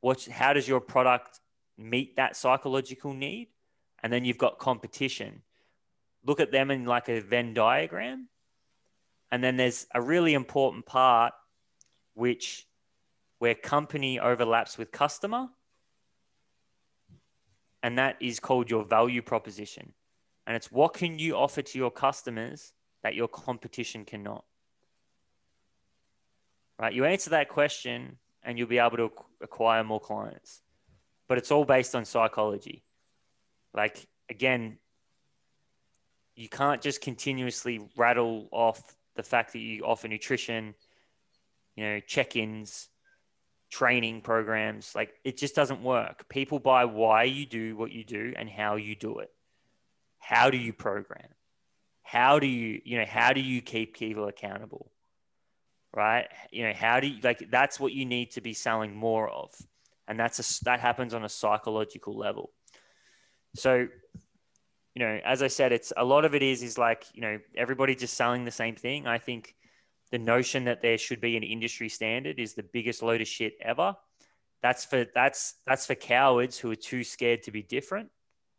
[0.00, 1.40] What's how does your product
[1.76, 3.48] meet that psychological need?
[4.00, 5.42] And then you've got competition.
[6.24, 8.28] Look at them in like a Venn diagram.
[9.32, 11.32] And then there's a really important part
[12.14, 12.68] which
[13.40, 15.48] where company overlaps with customer
[17.82, 19.94] and that is called your value proposition.
[20.46, 22.72] And it's what can you offer to your customers
[23.02, 24.44] that your competition cannot?
[26.78, 26.92] Right?
[26.92, 30.62] You answer that question and you'll be able to acquire more clients.
[31.28, 32.84] But it's all based on psychology.
[33.74, 34.78] Like, again,
[36.34, 40.74] you can't just continuously rattle off the fact that you offer nutrition,
[41.74, 42.88] you know, check ins,
[43.70, 44.94] training programs.
[44.94, 46.28] Like it just doesn't work.
[46.28, 49.30] People buy why you do what you do and how you do it.
[50.18, 51.28] How do you program?
[52.02, 54.90] How do you, you know, how do you keep people accountable?
[55.94, 56.28] Right?
[56.50, 59.54] You know, how do you like that's what you need to be selling more of.
[60.06, 62.50] And that's a that happens on a psychological level.
[63.56, 63.88] So,
[64.94, 67.38] you know, as I said, it's a lot of it is is like, you know,
[67.56, 69.06] everybody just selling the same thing.
[69.06, 69.54] I think
[70.10, 73.54] the notion that there should be an industry standard is the biggest load of shit
[73.60, 73.96] ever.
[74.62, 78.10] That's for that's that's for cowards who are too scared to be different.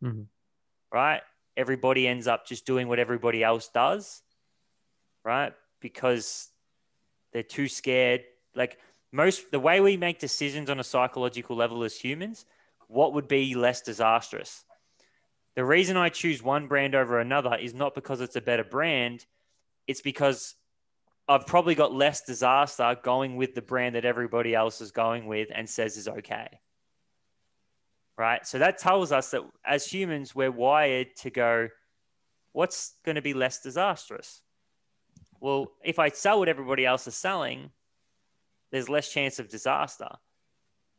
[0.02, 0.26] Mhm.
[0.92, 1.22] Right?
[1.56, 4.22] Everybody ends up just doing what everybody else does.
[5.24, 5.52] Right?
[5.80, 6.49] Because
[7.32, 8.22] they're too scared.
[8.54, 8.78] Like
[9.12, 12.44] most the way we make decisions on a psychological level as humans,
[12.88, 14.64] what would be less disastrous?
[15.56, 19.26] The reason I choose one brand over another is not because it's a better brand,
[19.86, 20.54] it's because
[21.28, 25.48] I've probably got less disaster going with the brand that everybody else is going with
[25.54, 26.48] and says is okay.
[28.18, 28.46] Right.
[28.46, 31.68] So that tells us that as humans, we're wired to go,
[32.52, 34.42] what's going to be less disastrous?
[35.40, 37.70] Well, if I sell what everybody else is selling,
[38.70, 40.08] there's less chance of disaster.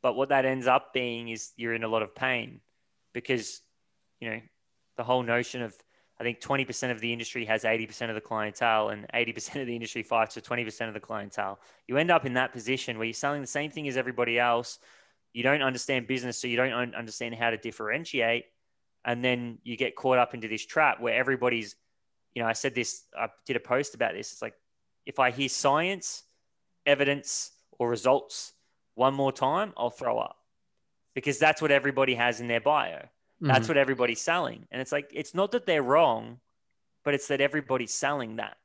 [0.01, 2.61] But what that ends up being is you're in a lot of pain
[3.13, 3.61] because,
[4.19, 4.39] you know,
[4.97, 5.75] the whole notion of
[6.21, 9.73] I think 20% of the industry has 80% of the clientele and 80% of the
[9.73, 11.59] industry fights for 20% of the clientele.
[11.87, 14.77] You end up in that position where you're selling the same thing as everybody else.
[15.33, 18.45] You don't understand business, so you don't understand how to differentiate.
[19.03, 21.75] And then you get caught up into this trap where everybody's,
[22.35, 24.31] you know, I said this, I did a post about this.
[24.31, 24.53] It's like
[25.05, 26.23] if I hear science,
[26.85, 28.53] evidence, or results
[28.95, 30.37] one more time, I'll throw up.
[31.13, 33.05] because that's what everybody has in their bio.
[33.41, 33.71] That's Mhm.
[33.71, 34.65] what everybody's selling.
[34.71, 36.39] And it's like, it's not that they're wrong,
[37.03, 38.57] but it's that everybody's selling that.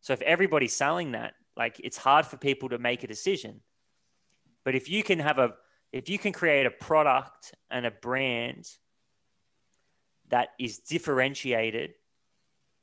[0.00, 3.60] So if everybody's selling that, like it's hard for people to make a decision.
[4.64, 5.54] But if you can have a,
[5.92, 8.66] if you can create a product and a brand
[10.28, 11.94] that is differentiated,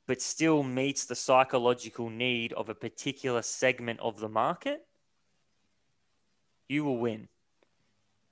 [0.08, 4.84] but still meets the psychological need of a particular segment of the market,
[6.66, 7.28] you will win.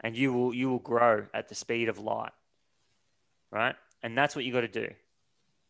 [0.01, 2.33] And you will you will grow at the speed of light
[3.51, 3.75] right?
[4.03, 4.89] And that's what you got to do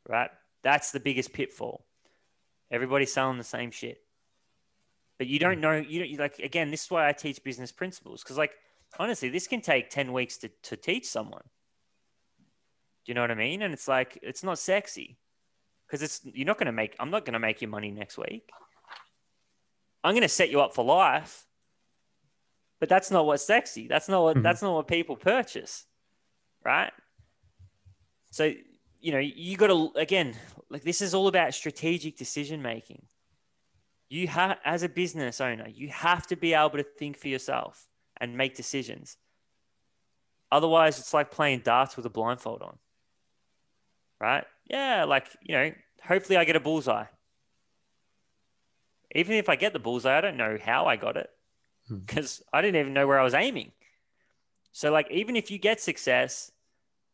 [0.09, 0.31] right?
[0.63, 1.85] That's the biggest pitfall.
[2.71, 4.01] Everybody's selling the same shit.
[5.19, 5.61] But you don't hmm.
[5.61, 8.53] know you don't you like again this is why i teach business principles because like
[8.99, 11.45] honestly this can take 10 weeks to, to teach someone.
[13.05, 13.63] Do you know what i mean?
[13.63, 15.19] And it's like it's not sexy
[15.87, 18.19] because it's you're not going to make i'm not going to make you money next
[18.19, 18.51] week.
[20.05, 21.45] I'm going to set you up for life
[22.79, 23.89] but that's not what's sexy.
[23.89, 24.43] That's not what Mhm.
[24.43, 25.87] that's not what people purchase
[26.65, 26.93] right?
[28.31, 28.53] So
[29.01, 30.35] you know you got to again
[30.69, 33.07] like this is all about strategic decision making.
[34.09, 37.89] You have as a business owner you have to be able to think for yourself
[38.21, 39.17] and make decisions.
[40.53, 42.79] Otherwise it's like playing darts with a blindfold on
[44.21, 47.05] right yeah like you know hopefully i get a bullseye
[49.15, 51.31] even if i get the bullseye i don't know how i got it
[51.89, 51.99] Hmm.
[51.99, 53.71] because i didn't even know where i was aiming
[54.73, 56.51] so like even if you get success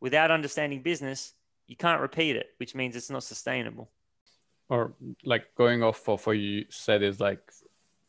[0.01, 1.35] without understanding business
[1.67, 3.91] you can't repeat it which means it's not sustainable
[4.71, 4.95] or
[5.25, 7.41] like going off of what you said is like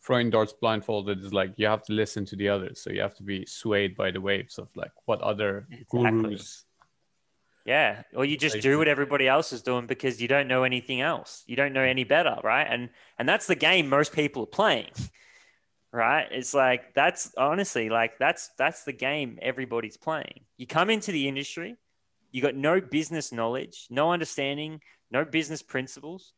[0.02, 3.16] throwing darts blindfolded is like you have to listen to the others so you have
[3.16, 6.22] to be swayed by the waves of like what other Exactly.
[6.22, 6.64] gurus
[7.66, 11.00] Yeah, or you just do what everybody else is doing because you don't know anything
[11.00, 11.44] else.
[11.48, 12.68] You don't know any better, right?
[12.70, 14.92] And and that's the game most people are playing.
[15.96, 16.28] Right?
[16.32, 20.40] It's like that's honestly like that's that's the game everybody's playing.
[20.58, 21.76] You come into the industry,
[22.32, 26.34] you got no business knowledge, no understanding, no business principles.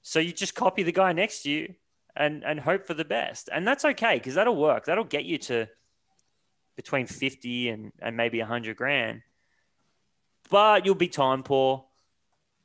[0.00, 1.74] So you just copy the guy next to you
[2.16, 3.50] and and hope for the best.
[3.52, 4.86] And that's okay because that'll work.
[4.86, 5.68] That'll get you to
[6.74, 9.20] between 50 and, and maybe 100 grand
[10.50, 11.84] but you'll be time poor,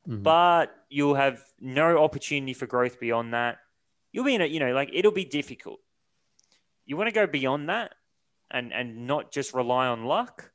[0.08, 0.24] Mhm.
[0.24, 3.60] but you'll have no opportunity for growth beyond that.
[4.12, 5.80] You'll be in a, you know, like it'll be difficult.
[6.86, 7.96] You want to go beyond that
[8.50, 10.52] and and not just rely on luck.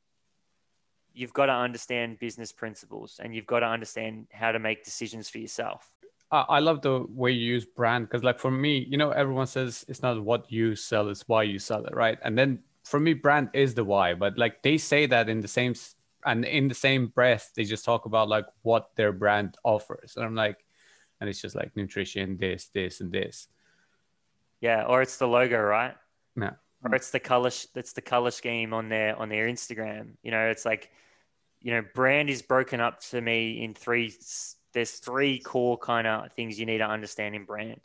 [1.15, 5.31] You've got to understand business principles and you've got to understand how to make decisions
[5.31, 5.91] for yourself.
[6.31, 9.85] I love the way you use brand because, like, for me, you know, everyone says
[9.89, 12.19] it's not what you sell, it's why you sell it, right?
[12.23, 15.49] And then for me, brand is the why, but like they say that in the
[15.49, 15.75] same
[16.27, 20.25] and in the same breath, they just talk about like what their brand offers, and
[20.25, 20.59] I'm like,
[21.21, 23.49] and it's just like nutrition, this, this, and this.
[24.61, 25.95] Yeah, or it's the logo, right?
[26.39, 26.53] Yeah.
[26.85, 27.51] Or it's the color.
[27.51, 30.17] sh- It's the color scheme on their on their Instagram.
[30.23, 30.91] You know, it's like,
[31.61, 34.13] you know, brand is broken up to me in three.
[34.73, 37.81] There's three core kind of things you need to understand in brand.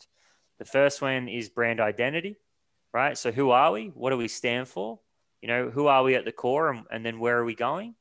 [0.60, 2.36] The first one is brand identity,
[2.94, 3.18] right?
[3.18, 3.88] So who are we?
[3.88, 5.00] What do we stand for?
[5.42, 7.96] You know, who are we at the core, and, and then where are we going?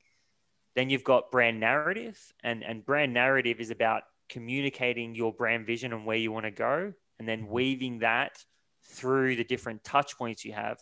[0.77, 5.93] Then you've got brand narrative, and and brand narrative is about communicating your brand vision
[5.93, 7.53] and where you want to go, and then mm-hmm.
[7.53, 8.45] weaving that
[8.85, 10.79] through the different touch points you have.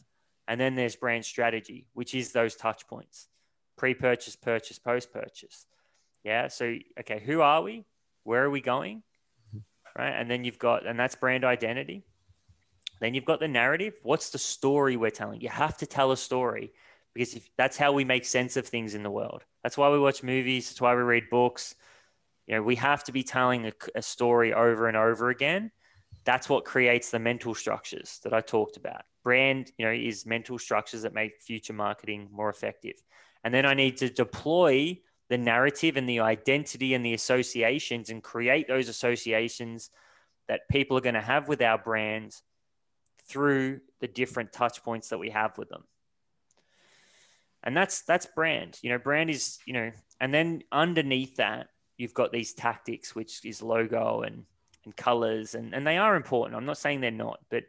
[0.47, 3.29] And then there's brand strategy, which is those touch points
[3.77, 5.67] pre purchase, purchase, post purchase.
[6.25, 6.49] Yeah.
[6.49, 7.85] So, okay, who are we?
[8.25, 9.03] Where are we going?
[9.55, 10.03] Mm-hmm.
[10.03, 10.11] Right.
[10.11, 12.05] And then you've got, and that's brand identity.
[13.01, 13.95] Then you've got the narrative.
[14.03, 15.41] What's the story we're telling?
[15.41, 16.73] You have to tell a story
[17.19, 19.45] because if, that's how we make sense of things in the world.
[19.63, 20.71] That's why we watch movies.
[20.71, 21.75] That's why we read books.
[22.47, 25.73] You know, we have to be telling a, a story over and over again
[26.29, 29.03] that's what creates the mental structures that I talked about.
[29.25, 33.03] Brand, you know, is mental structures that make future marketing more effective.
[33.45, 34.99] And then I need to deploy
[35.31, 39.91] the narrative and the identity and the associations and create those associations
[40.49, 42.35] that people are going to have with our brand
[43.27, 45.85] through the different touch points that we have with them.
[47.65, 48.79] And that's that's brand.
[48.83, 49.91] You know, brand is, you know,
[50.21, 54.45] and then underneath that, you've got these tactics, which is logo and
[54.85, 56.57] and colors and, and they are important.
[56.57, 57.65] I'm not saying they're not but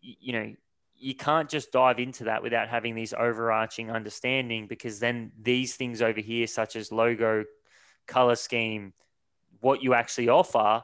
[0.00, 0.54] you know
[0.96, 6.02] you can't just dive into that without having these overarching understanding because then these things
[6.02, 7.44] over here such as logo
[8.06, 8.92] color scheme
[9.60, 10.82] what you actually offer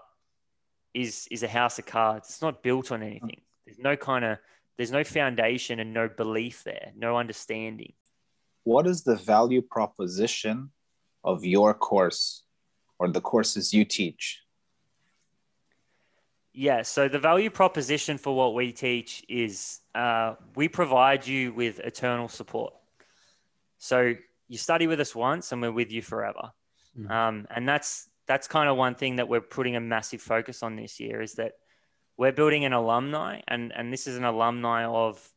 [0.94, 2.28] is is a house of cards.
[2.28, 3.42] It's not built on anything.
[3.66, 4.38] There's no kind of
[4.76, 7.92] there's no foundation and no belief there no understanding
[8.66, 10.70] What is the value proposition
[11.22, 12.42] of your course
[12.98, 14.42] or the courses you teach?
[16.52, 21.78] Yeah, so the value proposition for what we teach is uh, we provide you with
[21.78, 22.74] eternal support.
[23.78, 24.14] So
[24.48, 26.50] you study with us once and we're with you forever.
[26.98, 27.08] Mhm.
[27.08, 30.74] Um, and that's that's kind of one thing that we're putting a massive focus on
[30.74, 31.52] this year is that
[32.16, 35.35] we're building an alumni and and this is an alumni of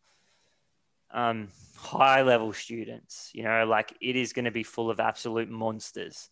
[1.12, 5.50] um, high level students you know like it is going to be full of absolute
[5.50, 6.30] monsters.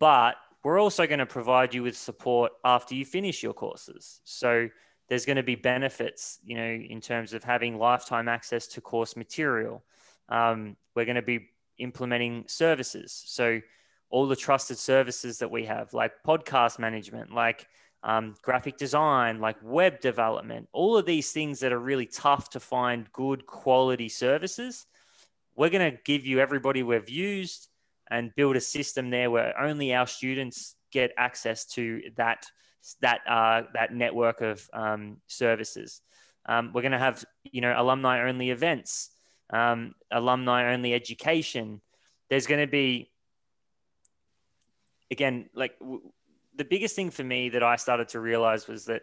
[0.00, 4.20] But we're also going to provide you with support after you finish your courses.
[4.24, 4.68] So
[5.08, 9.16] there's going to be benefits you know in terms of having lifetime access to course
[9.16, 9.84] material.
[10.28, 11.48] Um, we're going to be
[11.78, 13.22] implementing services.
[13.26, 13.60] So
[14.10, 17.66] all the trusted services that we have like podcast management like
[18.02, 22.60] um, graphic design, like web development, all of these things that are really tough to
[22.60, 24.86] find good quality services.
[25.56, 27.68] We're going to give you everybody we've used
[28.10, 32.46] and build a system there where only our students get access to that
[33.00, 36.00] that uh, that network of um, services.
[36.46, 39.10] Um, we're going to have you know alumni only events,
[39.50, 41.80] um, alumni only education.
[42.30, 43.10] There's going to be
[45.10, 46.12] again like w-
[46.58, 49.02] the biggest thing for me that I started to realize was that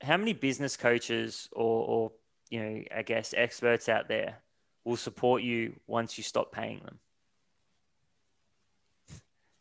[0.00, 2.12] how many business coaches or, or
[2.48, 4.36] you know, I guess experts out there
[4.84, 6.98] will support you once you stop paying them.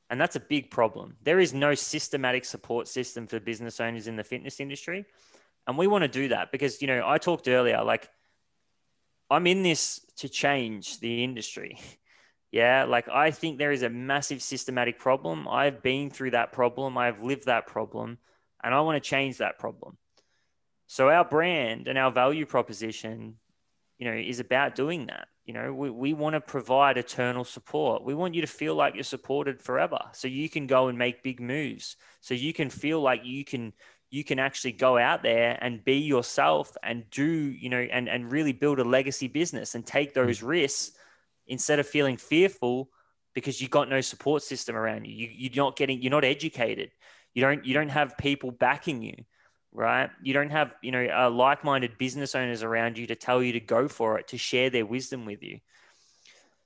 [0.10, 1.16] And that's a big problem.
[1.24, 5.06] There is no systematic support system for business owners in the fitness industry.
[5.66, 8.10] And we want to do that because, you know, I talked earlier, like,
[9.32, 11.80] I'm in this to change the industry.
[12.54, 15.48] Yeah, like I think there is a massive systematic problem.
[15.48, 18.20] I've been through that problem, I've lived that problem,
[18.64, 19.98] and I want to change that problem.
[20.86, 23.38] So our brand and our value proposition,
[23.98, 25.30] you know, is about doing that.
[25.46, 28.04] You know, we, we want to provide eternal support.
[28.04, 29.98] We want you to feel like you're supported forever.
[30.12, 31.96] So you can go and make big moves.
[32.22, 33.74] So you can feel like you can
[34.12, 38.32] you can actually go out there and be yourself and do, you know, and, and
[38.32, 40.20] really build a legacy business and take hmm.
[40.22, 40.92] those risks
[41.48, 42.90] instead of feeling fearful
[43.34, 45.14] because you got no support system around you.
[45.14, 46.92] you you're not getting you're not educated.
[47.34, 49.16] You don't you don't have people backing you
[49.74, 50.10] right?
[50.22, 53.60] You don't have you know uh, like-minded business owners around you to tell you to
[53.60, 55.60] go for it to share their wisdom with you.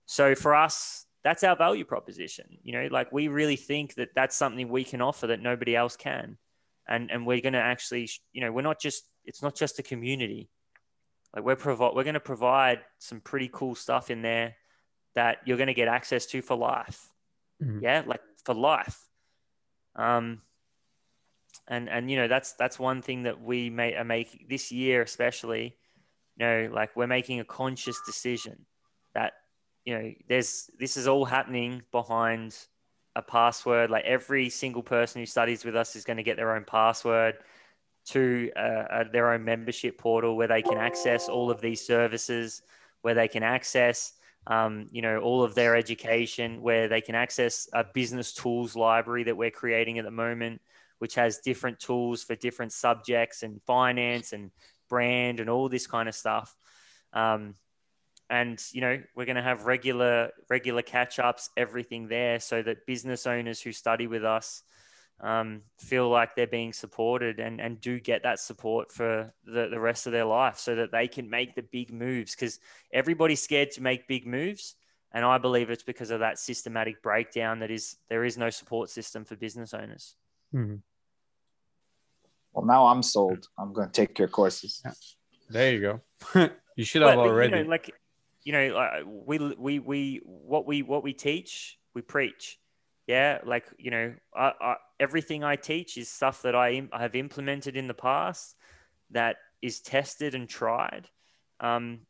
[0.05, 2.45] So for us that's our value proposition.
[2.63, 5.95] You know like we really think that that's something we can offer that nobody else
[5.95, 6.37] can.
[6.87, 9.83] And and we're going to actually you know we're not just it's not just a
[9.83, 10.49] community.
[11.35, 14.55] Like we're provide we're going to provide some pretty cool stuff in there
[15.17, 17.11] that you're going to get access to for life.
[17.59, 17.81] Mhm.
[17.81, 18.99] Yeah, like for life.
[19.95, 20.43] Um,
[21.67, 25.01] and and you know that's that's one thing that we may are make this year
[25.01, 25.75] especially.
[26.37, 28.67] You know, like we're making a conscious decision
[29.15, 29.33] that
[29.85, 32.55] you know there's this is all happening behind
[33.15, 33.89] a password.
[33.89, 37.39] Like every single person who studies with us is going to get their own password
[38.09, 42.61] to uh, uh, their own membership portal where they can access all of these services,
[43.01, 44.13] where they can access
[44.47, 49.23] um, you know, all of their education, where they can access a business tools library
[49.23, 50.61] that we're creating at the moment,
[50.99, 54.51] which has different tools for different subjects and finance and
[54.89, 56.55] brand and all this kind of stuff.
[57.11, 57.55] Um,
[58.29, 62.85] and you know, we're going to have regular regular catch ups, everything there, so that
[62.85, 64.63] business owners who study with us
[65.19, 69.79] um, feel like they're being supported and, and do get that support for the, the
[69.79, 72.59] rest of their life so that they can make the big moves because
[72.93, 74.75] everybody's scared to make big moves.
[75.11, 78.89] And I believe it's because of that systematic breakdown that is there is no support
[78.89, 80.15] system for business owners.
[80.53, 80.81] Mhm.
[82.53, 83.47] Well, now I'm sold.
[83.57, 84.83] I'm going to take your courses.
[85.49, 85.79] There you
[86.35, 86.49] go.
[86.75, 87.63] you should But- have but, you already.
[87.63, 87.91] know, like,
[88.43, 92.59] you know, uh, we, we, we, what we, what we teach, we preach.
[93.07, 93.39] Yeah.
[93.45, 97.15] Like, you know, I, I, everything I teach is stuff that I, im- I have
[97.15, 98.55] implemented in the past
[99.11, 101.09] that is tested and tried.
[101.59, 102.01] Um,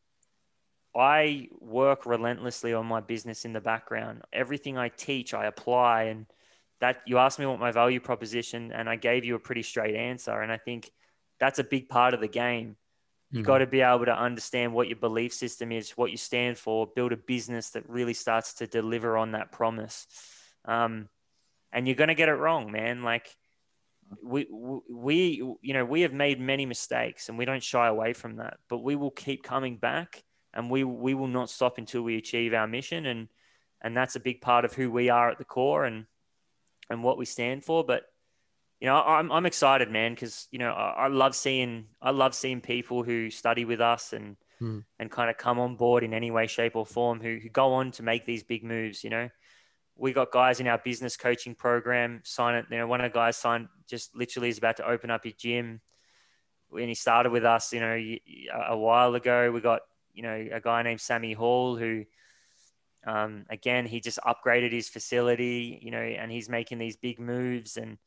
[0.95, 4.23] I work relentlessly on my business in the background.
[4.33, 6.03] Everything I teach, I apply.
[6.05, 6.25] And
[6.79, 9.95] that you asked me what my value proposition, and I gave you a pretty straight
[9.95, 10.41] answer.
[10.41, 10.91] And I think
[11.39, 12.77] that's a big part of the game.
[13.31, 13.45] You Mhm.
[13.45, 16.87] got to be able to understand what your belief system is, what you stand for,
[16.87, 20.07] build a business that really starts to deliver on that promise.
[20.67, 21.09] Um,
[21.71, 23.03] and you're going to get it wrong, man.
[23.03, 23.27] Like
[24.23, 24.47] we,
[24.89, 28.57] we, you know, we have made many mistakes and we don't shy away from that,
[28.69, 32.53] but we will keep coming back and we, we will not stop until we achieve
[32.53, 33.05] our mission.
[33.05, 33.27] And,
[33.81, 36.05] and that's a big part of who we are at the core and,
[36.89, 37.83] and what we stand for.
[37.83, 38.03] But
[38.79, 42.35] you know, I'm I'm excited, man, because you know I, I love seeing I love
[42.35, 44.79] seeing people who study with us and Hmm.
[44.97, 47.73] and kind of come on board in any way, shape, or form who who go
[47.73, 49.03] on to make these big moves.
[49.03, 49.29] You know,
[49.97, 52.65] we got guys in our business coaching program sign it.
[52.69, 55.33] You know, one of the guys signed just literally is about to open up his
[55.33, 55.81] gym,
[56.71, 57.73] and he started with us.
[57.73, 58.15] You know,
[58.67, 59.51] a while ago.
[59.51, 59.81] We got
[60.17, 62.03] you know, a guy named Sammy Hall who,
[63.05, 67.77] um, again, he just upgraded his facility, you know, and he's making these big moves.
[67.77, 67.99] And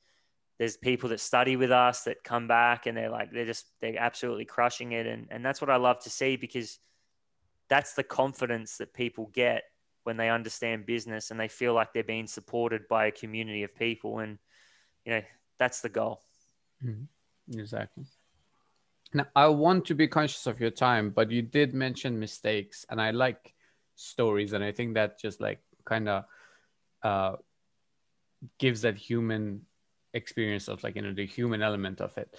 [0.58, 3.96] there's people that study with us that come back and they're like, they're just, they're
[3.96, 5.06] absolutely crushing it.
[5.06, 6.80] And, and that's what I love to see because
[7.68, 9.62] that's the confidence that people get
[10.04, 13.74] when they understand business and they feel like they're being supported by a community of
[13.74, 14.20] people.
[14.20, 14.38] And,
[15.04, 15.22] you know,
[15.58, 16.20] that's the goal.
[16.84, 17.58] Mm-hmm.
[17.58, 18.04] Exactly.
[19.12, 23.00] Now, I want to be conscious of your time, but you did mention mistakes, and
[23.00, 23.54] I like
[23.96, 26.24] stories, and I think that just like kind of
[27.02, 27.36] uh,
[28.58, 29.62] gives that human
[30.14, 32.36] experience of like you know the human element of it.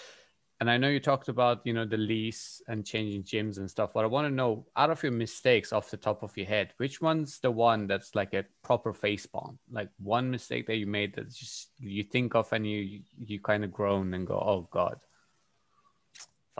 [0.61, 3.91] And I know you talked about you know the lease and changing gyms and stuff.
[3.93, 6.73] But I want to know out of your mistakes off the top of your head,
[6.77, 9.59] which one's the one that's like a proper face bomb?
[9.69, 13.65] Like one mistake that you made that just you think of and you you kind
[13.65, 14.97] of groan and go, oh god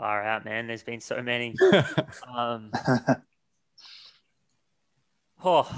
[0.02, 0.66] far out, man.
[0.66, 1.54] There's been so many.
[2.36, 2.72] um,
[5.44, 5.70] oh,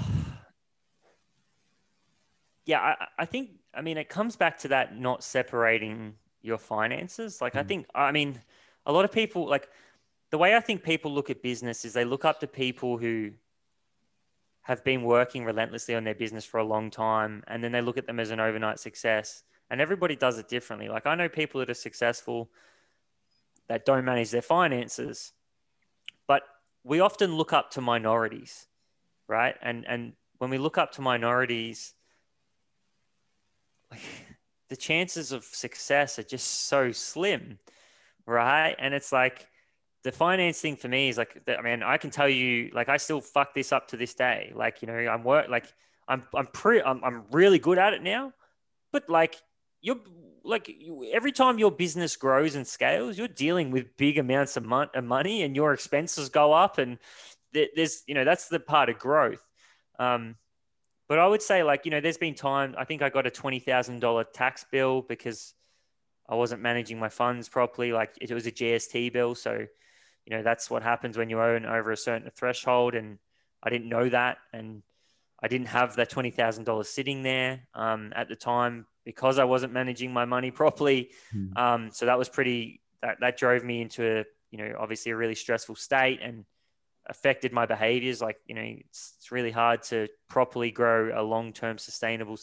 [2.65, 2.79] yeah.
[2.79, 3.51] I, I think.
[3.71, 6.15] I mean, it comes back to that not separating
[6.45, 7.41] your finances.
[7.41, 7.55] Like.
[7.55, 7.67] I hmm.
[7.67, 7.87] think.
[7.95, 8.39] I mean,
[8.85, 9.67] a lot of people like
[10.31, 13.31] the way I think people look at business is they look up to people who
[14.61, 17.97] have been working relentlessly on their business for a long time, and then they look
[17.97, 19.43] at them as an overnight success.
[19.69, 20.89] And everybody does it differently.
[20.89, 22.49] Like I know people that are successful
[23.67, 25.33] that don't manage their finances.
[26.27, 26.43] But
[26.83, 28.67] we often look up to minorities,
[29.27, 29.55] right?
[29.61, 31.93] And and when we look up to minorities,
[33.91, 34.01] like,
[34.69, 37.59] the chances of success are just so slim,
[38.25, 38.75] right?
[38.79, 39.47] And it's like
[40.03, 42.97] the finance thing for me is like, I mean, I can tell you, like, I
[42.97, 44.51] still fuck this up to this day.
[44.55, 45.65] Like, you know, I'm work, like,
[46.07, 48.33] I'm, I'm pretty, I'm, I'm really good at it now,
[48.91, 49.35] but like,
[49.81, 49.99] you're
[50.43, 50.71] like
[51.11, 55.03] every time your business grows and scales, you're dealing with big amounts of, mon- of
[55.03, 56.77] money and your expenses go up.
[56.77, 56.99] And
[57.53, 59.43] th- there's, you know, that's the part of growth.
[59.97, 60.35] Um,
[61.07, 63.31] but I would say, like, you know, there's been time, I think I got a
[63.31, 65.53] $20,000 tax bill because
[66.27, 67.91] I wasn't managing my funds properly.
[67.91, 69.35] Like, it was a GST bill.
[69.35, 69.67] So,
[70.25, 72.95] you know, that's what happens when you own over a certain threshold.
[72.95, 73.19] And
[73.61, 74.37] I didn't know that.
[74.51, 74.81] And
[75.41, 80.11] I didn't have that $20,000 sitting there um, at the time because I wasn't managing
[80.11, 81.11] my money properly.
[81.35, 81.57] Mm.
[81.57, 85.15] Um, so that was pretty, that, that drove me into, a, you know, obviously a
[85.15, 86.45] really stressful state and
[87.07, 88.21] affected my behaviors.
[88.21, 92.37] Like, you know, it's, it's really hard to properly grow a long-term sustainable,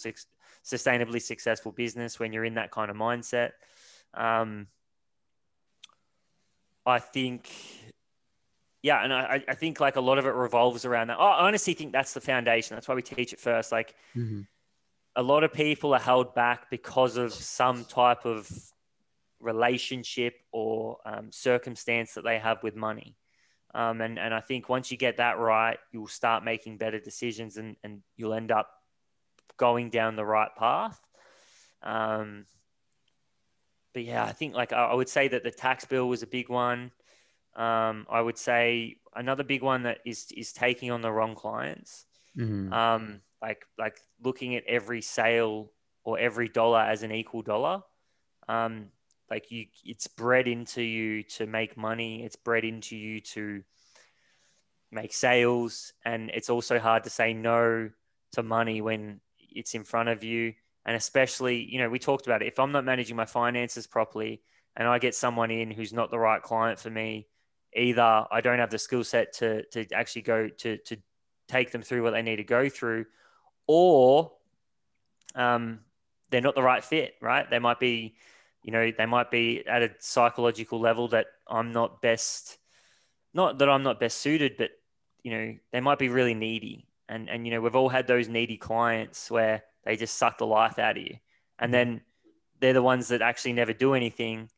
[0.65, 3.53] sustainably successful business when you're in that kind of mindset.
[4.15, 4.67] Um,
[6.85, 7.51] I think,
[8.83, 11.21] yeah, and I, I think like a lot of it revolves around that.
[11.21, 12.75] I honestly think that's the foundation.
[12.77, 13.73] That's why we teach it first.
[13.73, 14.43] Like, mm-hmm
[15.15, 18.51] a lot of people are held back because of some type of
[19.41, 23.17] relationship or um, circumstance that they have with money.
[23.75, 27.57] Um, and, and I think once you get that right, you'll start making better decisions
[27.57, 28.71] and, and you'll end up
[29.57, 31.01] going down the right path.
[31.83, 32.45] Um,
[33.95, 36.49] but yeah, I think like I would say that the tax bill was a big
[36.49, 36.93] one.
[37.55, 42.07] Um, I would say another big one that is is taking on the wrong clients.
[42.37, 42.73] Mm-hmm.
[42.73, 45.71] Um, like like looking at every sale
[46.05, 47.83] or every dollar as an equal dollar.
[48.49, 48.87] Um,
[49.33, 52.23] like you, it's bred into you to make money.
[52.23, 53.63] It's bred into you to
[54.91, 57.89] make sales, and it's also hard to say no
[58.33, 60.53] to money when it's in front of you.
[60.85, 62.49] And especially, you know, we talked about it.
[62.49, 64.43] If I'm not managing my finances properly,
[64.77, 67.27] and I get someone in who's not the right client for me,
[67.75, 70.97] either I don't have the skill set to to actually go to to
[71.49, 73.07] take them through what they need to go through,
[73.67, 74.33] or
[75.35, 75.81] um,
[76.31, 77.49] they're not the right fit, right?
[77.49, 78.17] They might be,
[78.63, 82.59] you know, they might be at a psychological level that I'm not best,
[83.35, 84.71] not that I'm not best suited, but
[85.23, 86.87] you know, they might be really needy.
[87.09, 90.47] And and you know, we've all had those needy clients where they just suck the
[90.47, 91.17] life out of you,
[91.59, 91.73] and mm-hmm.
[91.73, 92.01] then
[92.61, 94.49] they're the ones that actually never do anything,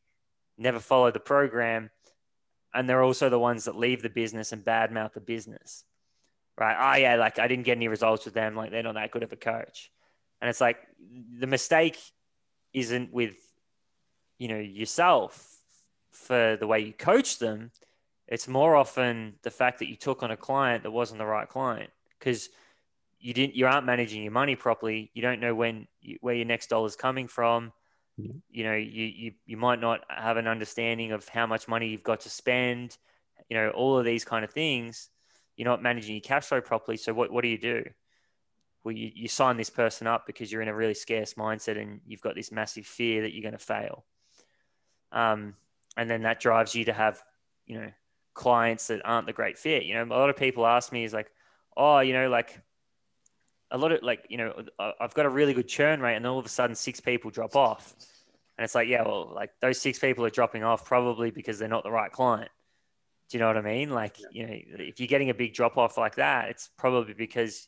[0.57, 1.89] never follow the program,
[2.73, 5.85] and they're also the ones that leave the business and badmouth the business
[6.57, 6.93] right?
[6.93, 8.55] Oh yeah, like I didn't get any results with them.
[8.55, 9.91] Like they're not that good of a coach.
[10.41, 10.77] And it's like
[11.39, 11.97] the mistake
[12.73, 13.35] isn't with,
[14.37, 15.57] you know, yourself
[16.11, 17.71] for the way you coach them.
[18.27, 21.47] It's more often the fact that you took on a client that wasn't the right
[21.47, 22.49] client because
[23.19, 25.11] you didn't, you aren't managing your money properly.
[25.13, 27.71] You don't know when, you, where your next dollar is coming from.
[28.49, 32.01] You know, you, you, you might not have an understanding of how much money you've
[32.01, 32.97] got to spend,
[33.49, 35.09] you know, all of these kind of things
[35.55, 36.97] you're not managing your cash flow properly.
[36.97, 37.83] So what, what do you do?
[38.83, 42.01] Well, you, you sign this person up because you're in a really scarce mindset and
[42.05, 44.05] you've got this massive fear that you're going to fail.
[45.15, 45.55] Um,
[45.97, 47.23] and then that drives you to have,
[47.65, 47.91] you know,
[48.35, 49.83] clients that aren't the great fit.
[49.83, 51.31] You know, a lot of people ask me is like,
[51.75, 52.61] oh, you know, like
[53.71, 54.53] a lot of like, you know,
[54.99, 57.55] I've got a really good churn rate, and all of a sudden six people drop
[57.55, 57.95] off.
[58.57, 61.67] And it's like, yeah, well, like those six people are dropping off probably because they're
[61.67, 62.51] not the right client.
[63.29, 63.89] Do you know what I mean?
[63.89, 67.67] Like, you know, if you're getting a big drop off like that, it's probably because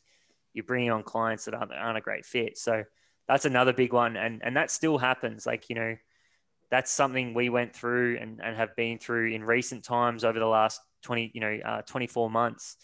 [0.54, 2.56] you're bringing on clients that aren't, aren't a great fit.
[2.56, 2.84] So
[3.26, 4.16] that's another big one.
[4.16, 5.46] And, and that still happens.
[5.46, 5.96] Like, you know,
[6.70, 10.46] that's something we went through and, and have been through in recent times over the
[10.46, 12.76] last 20, you know, uh, 24 months.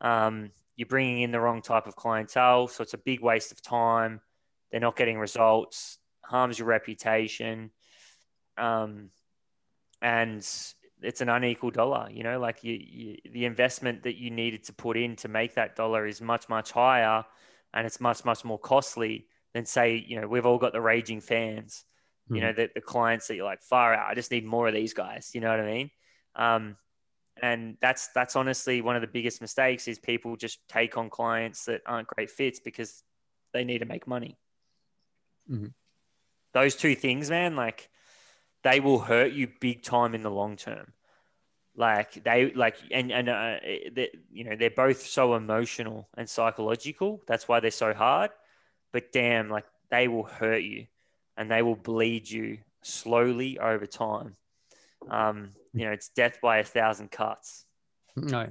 [0.00, 2.68] Um, you're bringing in the wrong type of clientele.
[2.68, 4.20] So it's a big waste of time.
[4.70, 7.70] They're not getting results, harms your reputation.
[8.56, 9.10] Um,
[10.02, 10.38] and
[11.02, 14.72] it's an unequal dollar, you know, like you, you, the investment that you needed to
[14.72, 17.24] put in to make that dollar is much, much higher
[17.72, 21.20] and it's much, much more costly than say, you know, we've all got the raging
[21.20, 21.84] fans.
[22.30, 24.74] You know, the, the clients that you're like, far out, I just need more of
[24.74, 25.30] these guys.
[25.34, 25.90] You know what I mean?
[26.34, 26.76] Um,
[27.42, 31.64] and that's that's honestly one of the biggest mistakes is people just take on clients
[31.64, 33.02] that aren't great fits because
[33.52, 34.38] they need to make money.
[35.50, 35.66] Mm-hmm.
[36.54, 37.90] those two things man like
[38.62, 40.94] they will hurt you big time in the long term.
[41.76, 47.22] Like they like and and uh, they, you know they're both so emotional and psychological.
[47.26, 48.30] That's why they're so hard.
[48.92, 50.86] But damn like they will hurt you
[51.36, 54.34] and they will bleed you slowly over time
[55.10, 57.66] um you know, it's death by a thousand cuts.
[58.16, 58.46] No,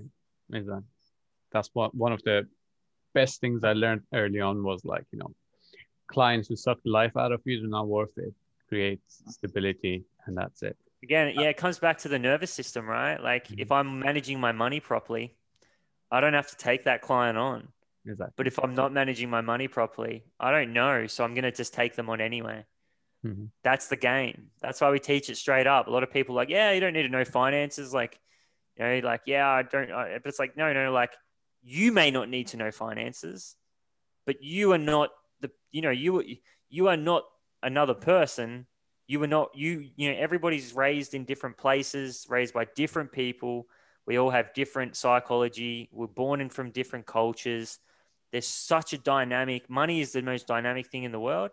[0.51, 0.84] exactly.
[1.51, 2.47] That's what one of the
[3.14, 5.34] best things I learned early on was like, you know,
[6.07, 8.34] clients who suck the life out of you are not worth it.
[8.68, 10.76] Create stability, and that's it.
[11.01, 13.22] Again, yeah, it comes back to the nervous system, right?
[13.22, 13.60] Like mm-hmm.
[13.61, 15.35] if I'm managing my money properly,
[16.11, 17.69] I don't have to take that client on.
[18.05, 18.34] Exactly.
[18.35, 21.07] But if I'm not managing my money properly, I don't know.
[21.07, 22.65] So I'm going to just take them on anyway.
[23.25, 23.45] Mm-hmm.
[23.63, 24.47] That's the game.
[24.61, 25.87] That's why we teach it straight up.
[25.87, 27.93] A lot of people like, yeah, you don't need to know finances.
[27.93, 28.19] Like,
[28.77, 29.91] you know, like, yeah, I don't.
[29.91, 31.13] I, but it's like, no, no, like,
[31.61, 33.55] you may not need to know finances,
[34.25, 35.09] but you are not
[35.39, 36.23] the, you know, you
[36.69, 37.23] you are not
[37.61, 38.67] another person.
[39.07, 39.89] You are not you.
[39.95, 43.67] You know, everybody's raised in different places, raised by different people.
[44.05, 45.89] We all have different psychology.
[45.93, 47.79] We're born in from different cultures.
[48.33, 49.69] There's such a dynamic.
[49.69, 51.51] Money is the most dynamic thing in the world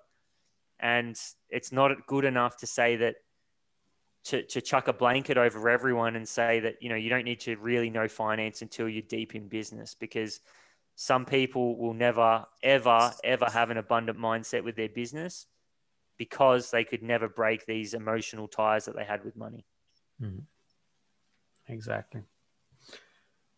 [0.80, 1.16] and
[1.50, 3.16] it's not good enough to say that
[4.24, 7.40] to, to chuck a blanket over everyone and say that you know you don't need
[7.40, 10.40] to really know finance until you're deep in business because
[10.94, 15.46] some people will never ever ever have an abundant mindset with their business
[16.18, 19.64] because they could never break these emotional ties that they had with money.
[20.22, 20.40] Mm-hmm.
[21.72, 22.20] exactly.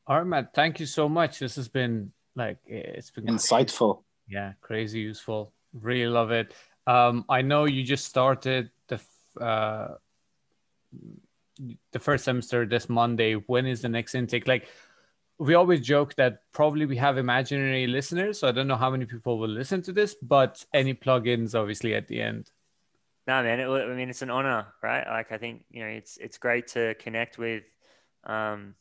[0.06, 1.40] All right matt thank you so much.
[1.40, 3.94] This has been like it's been insightful.
[3.96, 4.06] crazy.
[4.28, 5.52] yeah crazy useful.
[5.72, 6.54] Really love it
[6.86, 9.00] um, I know you just started the
[9.40, 9.94] uh,
[11.92, 13.34] the first semester this Monday.
[13.34, 14.48] When is the next intake?
[14.48, 14.68] Like
[15.38, 19.06] we always joke that probably we have imaginary listeners, so I don't know how many
[19.06, 22.50] people will listen to this, but any plugins obviously at the end.
[23.26, 23.60] No, man.
[23.60, 25.06] It, I mean, it's an honor, right?
[25.06, 27.62] Like I think you know, it's it's great to connect with
[28.24, 28.74] um,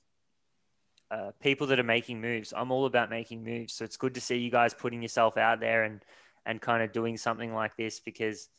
[1.11, 2.53] uh, people that are making moves.
[2.55, 5.59] I'm all about making moves, so it's good to see you guys putting yourself out
[5.59, 6.03] there and
[6.45, 8.49] and kind of doing something like this because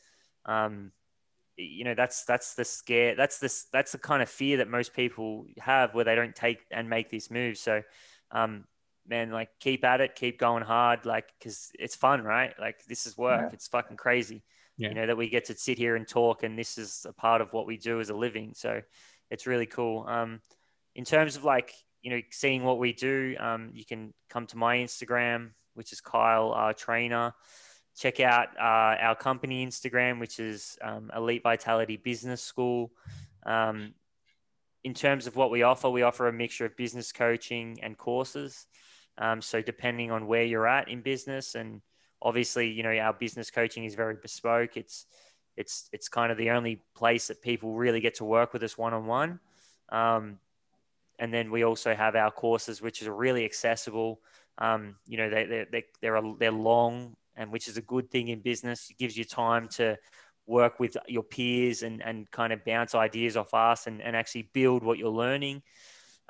[0.46, 0.92] um,
[1.56, 4.94] you know that's that's the scare that's this that's the kind of fear that most
[4.94, 7.58] people have where they don't take and make this move.
[7.58, 7.82] So
[8.30, 8.64] um,
[9.06, 12.54] man like keep at it keep going hard like because it's fun right?
[12.58, 13.48] Like this is work.
[13.48, 13.50] Yeah.
[13.52, 14.42] it's fucking crazy
[14.76, 14.88] yeah.
[14.88, 17.40] you know that we get to sit here and talk and this is a part
[17.40, 18.52] of what we do as a living.
[18.54, 18.80] So
[19.30, 20.06] it's really cool.
[20.08, 20.40] Um,
[20.94, 21.72] in terms of like
[22.02, 26.00] you know seeing what we do um, you can come to my instagram which is
[26.00, 27.32] kyle uh, trainer
[27.96, 32.90] check out uh, our company Instagram, which is um, Elite Vitality Business School.
[33.44, 33.94] Um,
[34.84, 38.66] in terms of what we offer, we offer a mixture of business coaching and courses.
[39.18, 41.82] Um, so depending on where you're at in business, and
[42.20, 44.76] obviously, you know, our business coaching is very bespoke.
[44.76, 45.06] It's
[45.56, 48.78] it's it's kind of the only place that people really get to work with us
[48.78, 49.38] one on one.
[51.18, 54.20] And then we also have our courses, which are really accessible.
[54.58, 58.28] Um, you know, they, they, they, they're, they're long and which is a good thing
[58.28, 58.90] in business.
[58.90, 59.96] It gives you time to
[60.46, 64.50] work with your peers and, and kind of bounce ideas off us and, and actually
[64.52, 65.62] build what you're learning.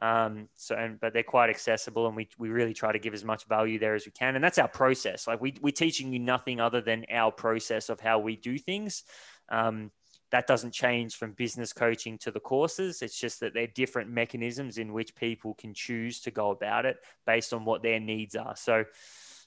[0.01, 3.24] Um, so, and, but they're quite accessible and we, we really try to give as
[3.24, 4.35] much value there as we can.
[4.35, 5.27] And that's our process.
[5.27, 9.05] Like we, we're teaching you nothing other than our process of how we do things.
[9.49, 9.93] Um,
[10.33, 13.03] that doesn't change from business coaching to the courses.
[13.03, 16.97] It's just that they're different mechanisms in which people can choose to go about it
[17.27, 18.57] based on what their needs are.
[18.57, 18.85] So,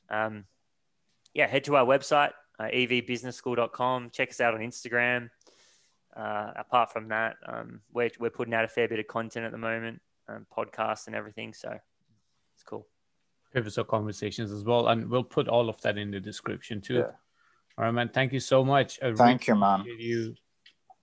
[0.10, 0.46] um,
[1.36, 4.10] yeah, head to our website, uh, evbusinessschool.com.
[4.10, 5.30] Check us out on Instagram.
[6.16, 9.52] Uh, apart from that, um, we're, we're putting out a fair bit of content at
[9.52, 10.02] the moment.
[10.28, 11.54] um, podcast and everything.
[11.54, 12.88] So it's cool.
[13.54, 16.96] Pivotal conversations as well, and we'll put all of that in the description too.
[16.96, 17.12] Yeah.
[17.78, 18.10] All right, man.
[18.10, 19.00] Thank you so much.
[19.02, 19.82] I Thank you, man.
[19.82, 20.36] appreciate you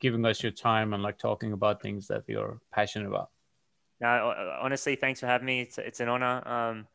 [0.01, 3.31] giving us your time and like talking about things that you're passionate about.
[4.01, 5.61] No, honestly, thanks for having me.
[5.61, 6.43] It's, it's an honor.
[6.47, 6.87] Um,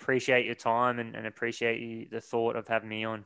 [0.00, 3.24] appreciate your time and, and appreciate you, the thought of having me on.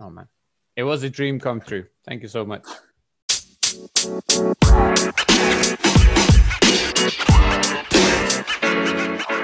[0.00, 0.28] Oh, man.
[0.76, 1.86] It was a dream come true.
[2.06, 2.64] Thank you so much.
[2.64, 3.78] you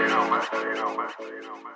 [0.09, 0.43] know, man.
[0.52, 1.10] You know, man.
[1.20, 1.74] You know, man.